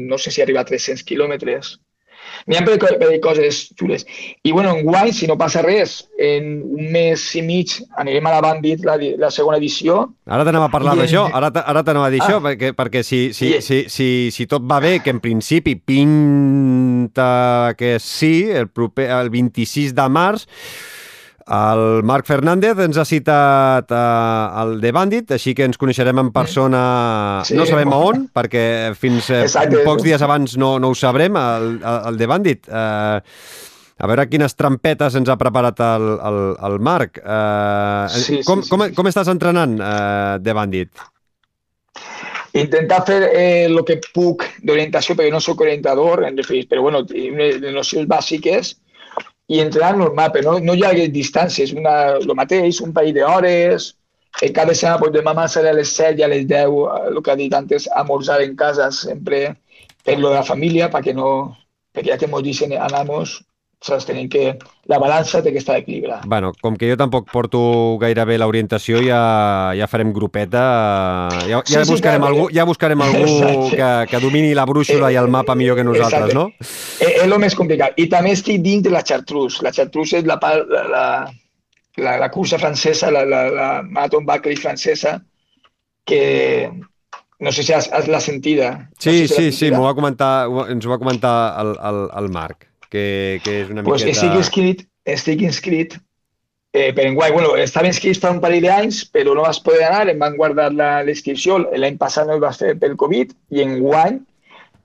no 0.09 0.17
sé 0.23 0.31
si 0.31 0.41
arriba 0.41 0.63
a 0.63 0.69
300 0.71 1.03
quilòmetres, 1.05 1.79
N'hi 2.49 2.57
ha 2.57 2.63
per, 2.65 2.77
per 2.79 3.09
coses 3.23 3.57
xules. 3.79 4.05
I 4.47 4.53
bueno, 4.55 4.71
en 4.75 4.85
guany, 4.87 5.11
si 5.13 5.27
no 5.29 5.35
passa 5.39 5.61
res, 5.63 6.09
en 6.19 6.63
un 6.65 6.89
mes 6.95 7.21
i 7.39 7.43
mig 7.45 7.75
anirem 8.01 8.27
a 8.27 8.33
la 8.37 8.41
Bandit, 8.43 8.85
la, 8.87 8.95
la 9.21 9.29
segona 9.35 9.59
edició, 9.61 9.99
Ara 10.31 10.47
t'anava 10.47 10.69
a 10.71 10.73
parlar 10.73 10.95
I 10.95 11.01
en- 11.01 11.03
d'això, 11.05 11.25
ara, 11.35 11.51
ara 11.61 11.83
t'anava 11.85 12.07
a 12.09 12.11
dir 12.15 12.23
Ah. 12.23 12.27
això, 12.31 12.39
perquè, 12.43 12.73
perquè 12.79 13.03
si, 13.07 13.21
si, 13.35 13.51
I- 13.57 13.61
si, 13.63 13.83
si, 13.91 14.09
si 14.33 14.47
tot 14.47 14.63
va 14.71 14.79
bé, 14.81 15.01
que 15.05 15.11
en 15.11 15.21
principi 15.21 15.75
pinta 17.03 17.75
que 17.77 17.99
sí, 18.01 18.49
el, 18.51 18.69
proper, 18.69 19.11
el 19.11 19.31
26 19.31 19.95
de 19.95 20.09
març, 20.09 20.47
el 21.53 22.03
Marc 22.07 22.25
Fernández 22.29 22.79
ens 22.79 22.97
ha 22.97 23.05
citat 23.05 23.91
eh, 23.91 23.97
al 24.63 24.77
The 24.81 24.93
Bandit, 24.95 25.33
així 25.35 25.55
que 25.59 25.65
ens 25.67 25.79
coneixerem 25.81 26.19
en 26.23 26.31
persona, 26.33 27.43
Sí. 27.45 27.57
no 27.59 27.67
sabem 27.67 27.91
a 27.93 27.99
on, 27.99 28.29
perquè 28.33 28.95
fins 28.95 29.29
eh, 29.31 29.43
Exacte. 29.49 29.83
pocs 29.85 30.05
dies 30.07 30.23
abans 30.23 30.55
no, 30.57 30.77
no 30.79 30.93
ho 30.93 30.95
sabrem, 30.95 31.35
el, 31.37 31.81
el 31.83 32.19
The 32.21 32.27
Bandit. 32.31 32.69
Eh, 32.71 33.21
a 34.03 34.09
veure 34.09 34.29
quines 34.31 34.55
trampetes 34.59 35.15
ens 35.19 35.29
ha 35.31 35.37
preparat 35.39 35.79
el, 35.83 36.07
el, 36.31 36.39
el 36.71 36.79
Marc. 36.81 37.19
Eh, 37.23 38.07
Sí, 38.15 38.41
com, 38.47 38.63
sí, 38.63 38.71
com, 38.71 38.87
sí. 38.87 38.95
com 38.95 39.11
estàs 39.11 39.29
entrenant, 39.31 39.77
eh, 39.83 40.39
The 40.43 40.55
Bandit? 40.55 41.09
Intentar 42.53 43.01
fer 43.07 43.21
eh, 43.33 43.65
el 43.65 43.81
que 43.89 43.99
puc 44.13 44.45
d'orientació, 44.63 45.17
perquè 45.17 45.33
no 45.33 45.41
sóc 45.41 45.63
orientador, 45.65 46.25
en 46.27 46.37
referir, 46.37 46.67
però 46.69 46.85
bueno, 46.85 47.03
unes 47.07 47.61
nocions 47.73 48.09
bàsiques 48.09 48.75
i 49.49 49.61
entrenar 49.61 49.97
normal, 49.97 50.31
però 50.35 50.57
no, 50.57 50.67
no 50.69 50.77
llargues 50.79 51.13
distàncies, 51.13 51.73
una, 51.77 52.19
el 52.21 52.35
mateix, 52.37 52.81
un 52.85 52.93
parell 52.97 53.17
d'hores, 53.17 53.93
eh, 54.41 54.53
cada 54.53 54.75
setmana 54.75 55.01
pues, 55.01 55.15
demà 55.17 55.47
serà 55.49 55.73
a 55.73 55.79
les 55.79 55.95
7 55.97 56.21
i 56.21 56.27
a 56.27 56.31
les 56.33 56.47
10, 56.51 56.77
eh, 56.85 57.09
el 57.13 57.23
que 57.23 57.33
ha 57.33 57.41
dit 57.41 57.57
antes, 57.57 57.89
almorzar 57.97 58.41
en 58.45 58.57
casa 58.57 58.91
sempre 58.93 59.57
per 60.05 60.19
lo 60.19 60.31
de 60.31 60.37
la 60.41 60.47
família, 60.47 60.91
perquè 60.93 61.15
no, 61.17 61.57
perquè 61.95 62.13
ja 62.13 62.21
que 62.21 62.29
ens 62.29 62.45
dicen 62.45 62.77
anamos, 62.77 63.41
saps? 63.83 64.07
Tenim 64.09 64.29
que... 64.31 64.57
La 64.91 64.99
balança 64.99 65.39
té 65.43 65.53
que 65.55 65.61
estar 65.63 65.77
equilibrada. 65.79 66.23
Bueno, 66.27 66.51
com 66.61 66.75
que 66.77 66.89
jo 66.91 66.97
tampoc 66.99 67.29
porto 67.31 67.61
gaire 68.03 68.25
bé 68.27 68.35
l'orientació, 68.41 68.99
ja, 69.05 69.21
ja 69.79 69.87
farem 69.87 70.11
grupeta, 70.13 70.63
ja, 71.47 71.61
ja, 71.61 71.61
Sí, 71.65 71.77
sí, 71.85 71.93
buscarem, 71.93 72.21
clar, 72.25 72.31
algú, 72.33 72.49
ja 72.55 72.65
buscarem 72.67 73.01
algú 73.05 73.21
Exacte. 73.23 73.77
que, 73.77 73.91
que 74.11 74.21
domini 74.25 74.55
la 74.59 74.65
brúixola 74.67 75.13
i 75.15 75.19
el 75.21 75.29
mapa 75.31 75.55
millor 75.55 75.77
que 75.79 75.85
nosaltres, 75.87 76.33
Exacte. 76.33 76.35
no? 76.35 76.49
És, 76.59 77.13
és 77.13 77.23
el 77.29 77.37
més 77.39 77.55
complicat. 77.59 77.95
I 78.03 78.09
també 78.11 78.33
estic 78.35 78.59
dins 78.65 78.83
de 78.83 78.91
la 78.91 79.05
Chartreuse. 79.07 79.63
La 79.63 79.71
Chartreuse 79.71 80.19
és 80.19 80.27
la, 80.27 80.39
part- 80.43 80.67
la, 80.67 80.83
la, 80.91 81.05
la, 82.03 82.17
la 82.25 82.31
cursa 82.35 82.59
francesa, 82.59 83.11
la, 83.15 83.23
la, 83.25 83.45
la 83.55 83.69
Marathon 83.87 84.27
Barclay 84.27 84.57
francesa, 84.59 85.21
que 86.05 86.73
no 87.39 87.53
sé 87.53 87.63
si 87.63 87.73
has, 87.73 87.89
has 87.93 88.09
la 88.09 88.21
sentida. 88.21 88.73
No 88.73 88.89
Sí, 88.99 89.29
sé 89.29 89.35
si 89.35 89.53
sí, 89.53 89.53
sí, 89.67 89.71
m'ho 89.71 89.87
va 89.87 89.95
comentar, 89.95 90.49
ho- 90.49 90.67
ens 90.71 90.85
ho 90.87 90.91
va 90.91 90.99
comentar 90.99 91.37
el, 91.63 91.77
el, 91.79 92.03
el 92.19 92.29
Marc, 92.35 92.67
que, 92.93 93.41
que 93.45 93.61
és 93.63 93.71
una 93.73 93.85
pues 93.87 94.05
miqueta... 94.05 94.19
estic 94.19 94.39
inscrit, 94.39 94.83
estic 95.09 95.45
inscrit 95.47 95.97
eh, 95.97 96.91
per 96.93 97.07
enguany. 97.09 97.33
Bueno, 97.37 97.55
estava 97.61 97.89
inscrit 97.89 98.21
fa 98.21 98.33
un 98.35 98.43
parell 98.45 98.67
d'anys, 98.69 99.03
però 99.13 99.37
no 99.37 99.47
vas 99.47 99.61
poder 99.65 99.87
anar, 99.89 100.05
em 100.13 100.21
van 100.21 100.37
guardar 100.37 100.69
la- 100.77 101.01
l'inscripció. 101.07 101.59
L'any 101.73 101.97
passat 102.01 102.29
no 102.29 102.37
es 102.37 102.45
va 102.45 102.53
fer 102.57 102.75
pel 102.81 102.99
Covid 103.01 103.33
i 103.57 103.65
enguany, 103.65 104.21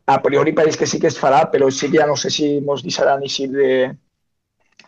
a 0.08 0.22
priori 0.24 0.56
pareix 0.56 0.80
que 0.80 0.88
sí 0.88 1.02
que 1.04 1.12
es 1.12 1.20
farà, 1.20 1.44
però 1.52 1.68
sí 1.72 1.92
que 1.92 2.00
ja 2.00 2.08
no 2.08 2.16
sé 2.16 2.32
si 2.32 2.58
ens 2.62 2.86
deixaran 2.86 3.24
eixir 3.28 3.50
de... 3.52 3.72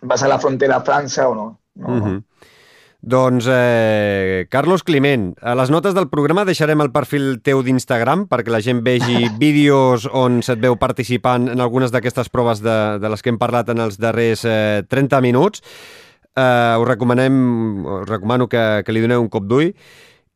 Vas 0.01 0.21
a 0.23 0.29
la 0.31 0.39
frontera 0.39 0.77
a 0.77 0.83
França 0.87 1.27
o 1.27 1.35
no. 1.35 1.47
no. 1.75 1.87
Uh 1.87 2.03
-huh. 2.05 2.19
Doncs, 3.01 3.45
eh, 3.47 4.45
Carlos 4.49 4.83
Climent, 4.83 5.31
a 5.41 5.53
les 5.55 5.69
notes 5.71 5.93
del 5.95 6.09
programa 6.11 6.43
deixarem 6.43 6.81
el 6.83 6.91
perfil 6.91 7.37
teu 7.39 7.61
d'Instagram 7.63 8.25
perquè 8.27 8.51
la 8.51 8.59
gent 8.59 8.81
vegi 8.83 9.29
vídeos 9.39 10.03
on 10.11 10.41
se't 10.43 10.59
veu 10.59 10.75
participant 10.75 11.47
en 11.53 11.63
algunes 11.63 11.93
d'aquestes 11.95 12.27
proves 12.29 12.59
de, 12.59 12.75
de 12.99 13.09
les 13.13 13.23
que 13.23 13.31
hem 13.31 13.39
parlat 13.39 13.71
en 13.71 13.79
els 13.85 13.95
darrers 14.03 14.43
eh, 14.43 14.83
30 14.91 15.21
minuts. 15.23 15.63
Eh, 16.35 16.75
us 16.75 16.87
recomanem, 16.91 17.39
us 17.87 18.09
recomano 18.09 18.49
que, 18.51 18.83
que 18.83 18.91
li 18.95 19.05
doneu 19.05 19.23
un 19.23 19.31
cop 19.31 19.47
d'ull. 19.47 19.71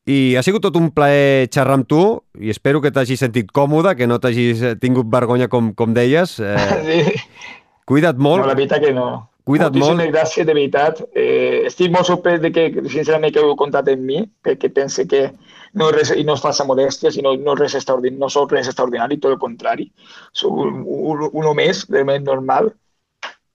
I 0.07 0.35
ha 0.39 0.43
sigut 0.43 0.63
tot 0.63 0.75
un 0.79 0.89
plaer 0.95 1.49
xerrar 1.51 1.77
amb 1.79 1.87
tu 1.87 1.99
i 2.39 2.49
espero 2.51 2.79
que 2.83 2.91
t'hagis 2.95 3.19
sentit 3.23 3.51
còmode, 3.55 3.93
que 3.99 4.07
no 4.07 4.21
t'hagis 4.23 4.63
eh, 4.63 4.73
tingut 4.79 5.11
vergonya 5.11 5.49
com, 5.51 5.73
com 5.75 5.91
deies. 5.95 6.39
Eh, 6.39 6.55
Sí. 6.87 7.19
cuida't 7.83 8.15
No, 8.15 8.23
molt. 8.29 8.47
la 8.47 8.55
veritat 8.55 8.79
que 8.83 8.95
no. 8.95 9.11
Cuida't 9.43 9.73
Moltíssimes 9.73 10.05
molt. 10.05 10.13
gràcies, 10.15 10.45
de 10.47 10.53
veritat. 10.55 11.01
Eh, 11.19 11.65
estic 11.67 11.91
molt 11.91 12.07
sorprès 12.07 12.39
de 12.43 12.51
que, 12.55 12.69
sincerament, 12.87 13.33
que 13.35 13.41
heu 13.43 13.57
comptat 13.59 13.89
amb 13.91 14.05
mi, 14.07 14.21
perquè 14.45 14.69
pense 14.71 15.03
que 15.11 15.25
no 15.79 15.89
és 15.89 15.95
res, 15.95 16.13
i 16.15 16.23
no 16.23 16.37
és 16.37 16.43
falsa 16.43 16.63
modèstia, 16.69 17.11
sinó 17.11 17.33
no, 17.35 17.55
res 17.59 17.75
extraordinari, 17.75 18.21
no 18.21 18.29
sóc 18.31 18.53
res 18.55 18.69
extraordinari, 18.71 19.19
tot 19.19 19.35
el 19.35 19.41
contrari. 19.41 19.89
Soc 20.31 20.61
un, 20.63 20.79
un, 20.85 21.27
uno 21.33 21.53
més, 21.57 21.83
realment 21.89 22.23
normal. 22.29 22.71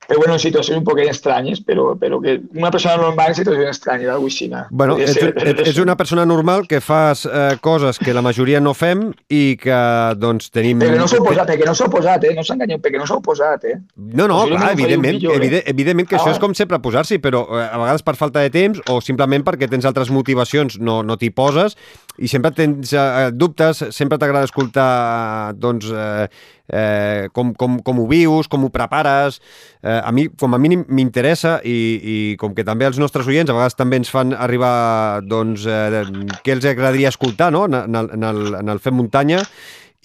Però 0.09 0.23
bueno, 0.23 0.39
en 0.39 0.41
situacions 0.41 0.79
un 0.81 0.85
poc 0.87 1.03
estranyes, 1.05 1.61
però, 1.61 1.91
però 2.01 2.17
que 2.23 2.39
una 2.57 2.71
persona 2.73 2.97
normal 2.97 3.35
en 3.35 3.37
situacions 3.37 3.75
estranyes, 3.75 4.09
alguna 4.09 4.29
cosa 4.29 4.35
així. 4.35 4.49
no? 4.49 4.63
Bueno, 4.71 4.97
ets, 5.05 5.19
ets, 5.21 5.61
ets 5.69 5.81
una 5.83 5.99
persona 6.01 6.25
normal 6.25 6.67
que 6.69 6.81
fas 6.81 7.27
eh, 7.27 7.59
coses 7.61 8.01
que 8.01 8.15
la 8.17 8.23
majoria 8.25 8.61
no 8.61 8.73
fem 8.73 9.11
i 9.29 9.59
que, 9.61 9.81
doncs, 10.17 10.49
tenim... 10.55 10.81
Perquè 10.81 11.01
no 11.01 11.11
s'ha 11.11 11.21
oposat, 11.21 11.53
perquè 11.53 11.69
no 11.69 11.77
s'ha 11.77 11.91
oposat, 11.91 12.25
eh? 12.25 12.33
No 12.39 12.47
s'enganyeu, 12.47 12.81
perquè 12.81 13.03
no 13.03 13.09
s'ha 13.09 13.21
oposat, 13.21 13.69
eh? 13.69 13.77
No, 13.97 14.31
no, 14.31 14.41
clar, 14.49 14.73
evidentment, 14.73 15.21
millor, 15.21 15.37
eh? 15.37 15.43
evident, 15.43 15.69
evidentment 15.75 16.09
que 16.09 16.19
Ah, 16.19 16.25
això 16.25 16.35
és 16.35 16.43
com 16.43 16.55
sempre 16.57 16.81
posar-s'hi, 16.83 17.21
però 17.23 17.45
eh, 17.53 17.65
a 17.69 17.79
vegades 17.79 18.05
per 18.07 18.17
falta 18.19 18.43
de 18.45 18.51
temps 18.55 18.81
o 18.91 19.01
simplement 19.05 19.45
perquè 19.47 19.69
tens 19.71 19.87
altres 19.89 20.11
motivacions, 20.15 20.81
no, 20.81 21.03
no 21.07 21.17
t'hi 21.21 21.31
poses 21.31 21.77
i 22.19 22.29
sempre 22.31 22.51
tens 22.57 22.93
eh, 22.97 23.29
dubtes, 23.33 23.85
sempre 23.95 24.19
t'agrada 24.19 24.49
escoltar 24.49 25.53
doncs, 25.55 25.93
eh, 25.93 26.27
eh, 26.69 27.29
com, 27.33 27.53
com, 27.55 27.79
com 27.85 28.03
ho 28.03 28.07
vius, 28.11 28.49
com 28.51 28.67
ho 28.67 28.71
prepares. 28.75 29.41
Eh, 29.83 30.01
a 30.03 30.13
mi, 30.13 30.27
com 30.29 30.55
a 30.55 30.59
mínim, 30.59 30.85
m'interessa 30.89 31.59
i, 31.63 31.79
i 32.03 32.17
com 32.41 32.55
que 32.55 32.67
també 32.67 32.89
els 32.89 32.99
nostres 32.99 33.29
oients 33.31 33.51
a 33.51 33.57
vegades 33.57 33.79
també 33.79 34.01
ens 34.01 34.11
fan 34.11 34.35
arribar 34.35 35.21
doncs, 35.23 35.67
eh, 35.71 36.05
què 36.43 36.57
els 36.57 36.67
agradaria 36.67 37.13
escoltar 37.13 37.53
no? 37.55 37.67
en, 37.69 37.77
en, 37.85 38.01
el, 38.01 38.11
en, 38.17 38.31
el, 38.31 38.43
en 38.63 38.75
el 38.75 38.83
Fem 38.83 38.99
Muntanya 38.99 39.45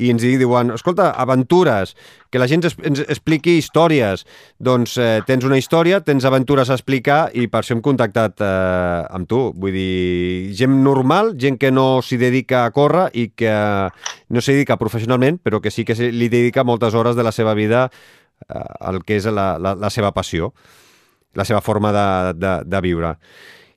i 0.01 0.09
ens 0.09 0.23
diuen, 0.25 0.71
escolta, 0.73 1.11
aventures, 1.21 1.93
que 2.33 2.39
la 2.41 2.47
gent 2.49 2.63
ens, 2.65 3.03
expliqui 3.05 3.59
històries. 3.59 4.23
Doncs 4.57 4.95
eh, 4.97 5.19
tens 5.27 5.45
una 5.45 5.59
història, 5.61 6.01
tens 6.01 6.25
aventures 6.25 6.71
a 6.71 6.77
explicar 6.79 7.27
i 7.37 7.45
per 7.51 7.61
això 7.61 7.75
hem 7.75 7.83
contactat 7.85 8.41
eh, 8.41 9.03
amb 9.13 9.29
tu. 9.29 9.43
Vull 9.53 9.75
dir, 9.75 10.55
gent 10.57 10.79
normal, 10.85 11.35
gent 11.37 11.59
que 11.61 11.71
no 11.71 12.01
s'hi 12.01 12.17
dedica 12.21 12.65
a 12.65 12.73
córrer 12.73 13.11
i 13.13 13.29
que 13.37 13.53
no 13.53 14.41
s'hi 14.41 14.57
dedica 14.57 14.81
professionalment, 14.81 15.37
però 15.43 15.61
que 15.61 15.71
sí 15.71 15.85
que 15.85 15.97
li 16.09 16.29
dedica 16.29 16.65
moltes 16.65 16.97
hores 16.97 17.15
de 17.19 17.25
la 17.25 17.35
seva 17.35 17.53
vida 17.53 17.87
eh, 18.47 18.63
al 18.79 19.03
que 19.03 19.17
és 19.17 19.25
la, 19.25 19.57
la, 19.59 19.75
la 19.75 19.89
seva 19.93 20.11
passió, 20.15 20.53
la 21.33 21.45
seva 21.45 21.61
forma 21.61 21.91
de, 21.95 22.07
de, 22.37 22.53
de 22.69 22.81
viure 22.85 23.17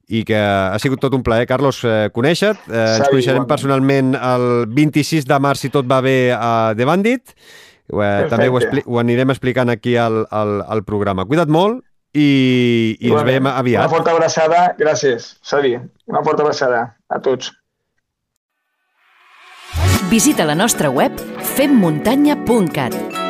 i 0.06 0.22
que 0.22 0.38
ha 0.38 0.78
sigut 0.78 1.00
tot 1.02 1.14
un 1.16 1.22
plaer, 1.26 1.48
Carlos, 1.50 1.80
eh, 1.82 2.10
conèixer-te. 2.14 2.70
Eh, 2.70 2.82
ens 3.00 3.08
coneixerem 3.08 3.42
igualment. 3.42 3.48
personalment 3.50 4.12
el 4.14 4.44
26 4.70 5.26
de 5.26 5.38
març, 5.42 5.64
si 5.64 5.70
tot 5.74 5.88
va 5.90 6.00
bé, 6.04 6.30
a 6.32 6.74
The 6.78 6.86
Bandit. 6.86 7.34
Eh, 7.90 8.26
també 8.30 8.48
ho, 8.48 8.60
ho 8.86 9.00
anirem 9.02 9.34
explicant 9.34 9.70
aquí 9.70 9.96
al, 9.98 10.24
al, 10.30 10.60
al 10.62 10.84
programa. 10.86 11.26
Cuida't 11.26 11.50
molt 11.50 11.82
i, 12.14 12.96
i 13.00 13.10
ens 13.10 13.26
veiem 13.26 13.46
Una 13.46 13.58
aviat. 13.58 13.90
forta 13.90 14.14
abraçada, 14.14 14.74
gràcies, 14.78 15.36
Xavi. 15.46 15.76
Una 16.06 16.22
forta 16.22 16.46
abraçada 16.46 16.96
a 17.10 17.20
tots. 17.22 17.50
Visita 20.06 20.46
la 20.46 20.54
nostra 20.54 20.88
web 20.90 21.18
femmuntanya.cat 21.56 23.25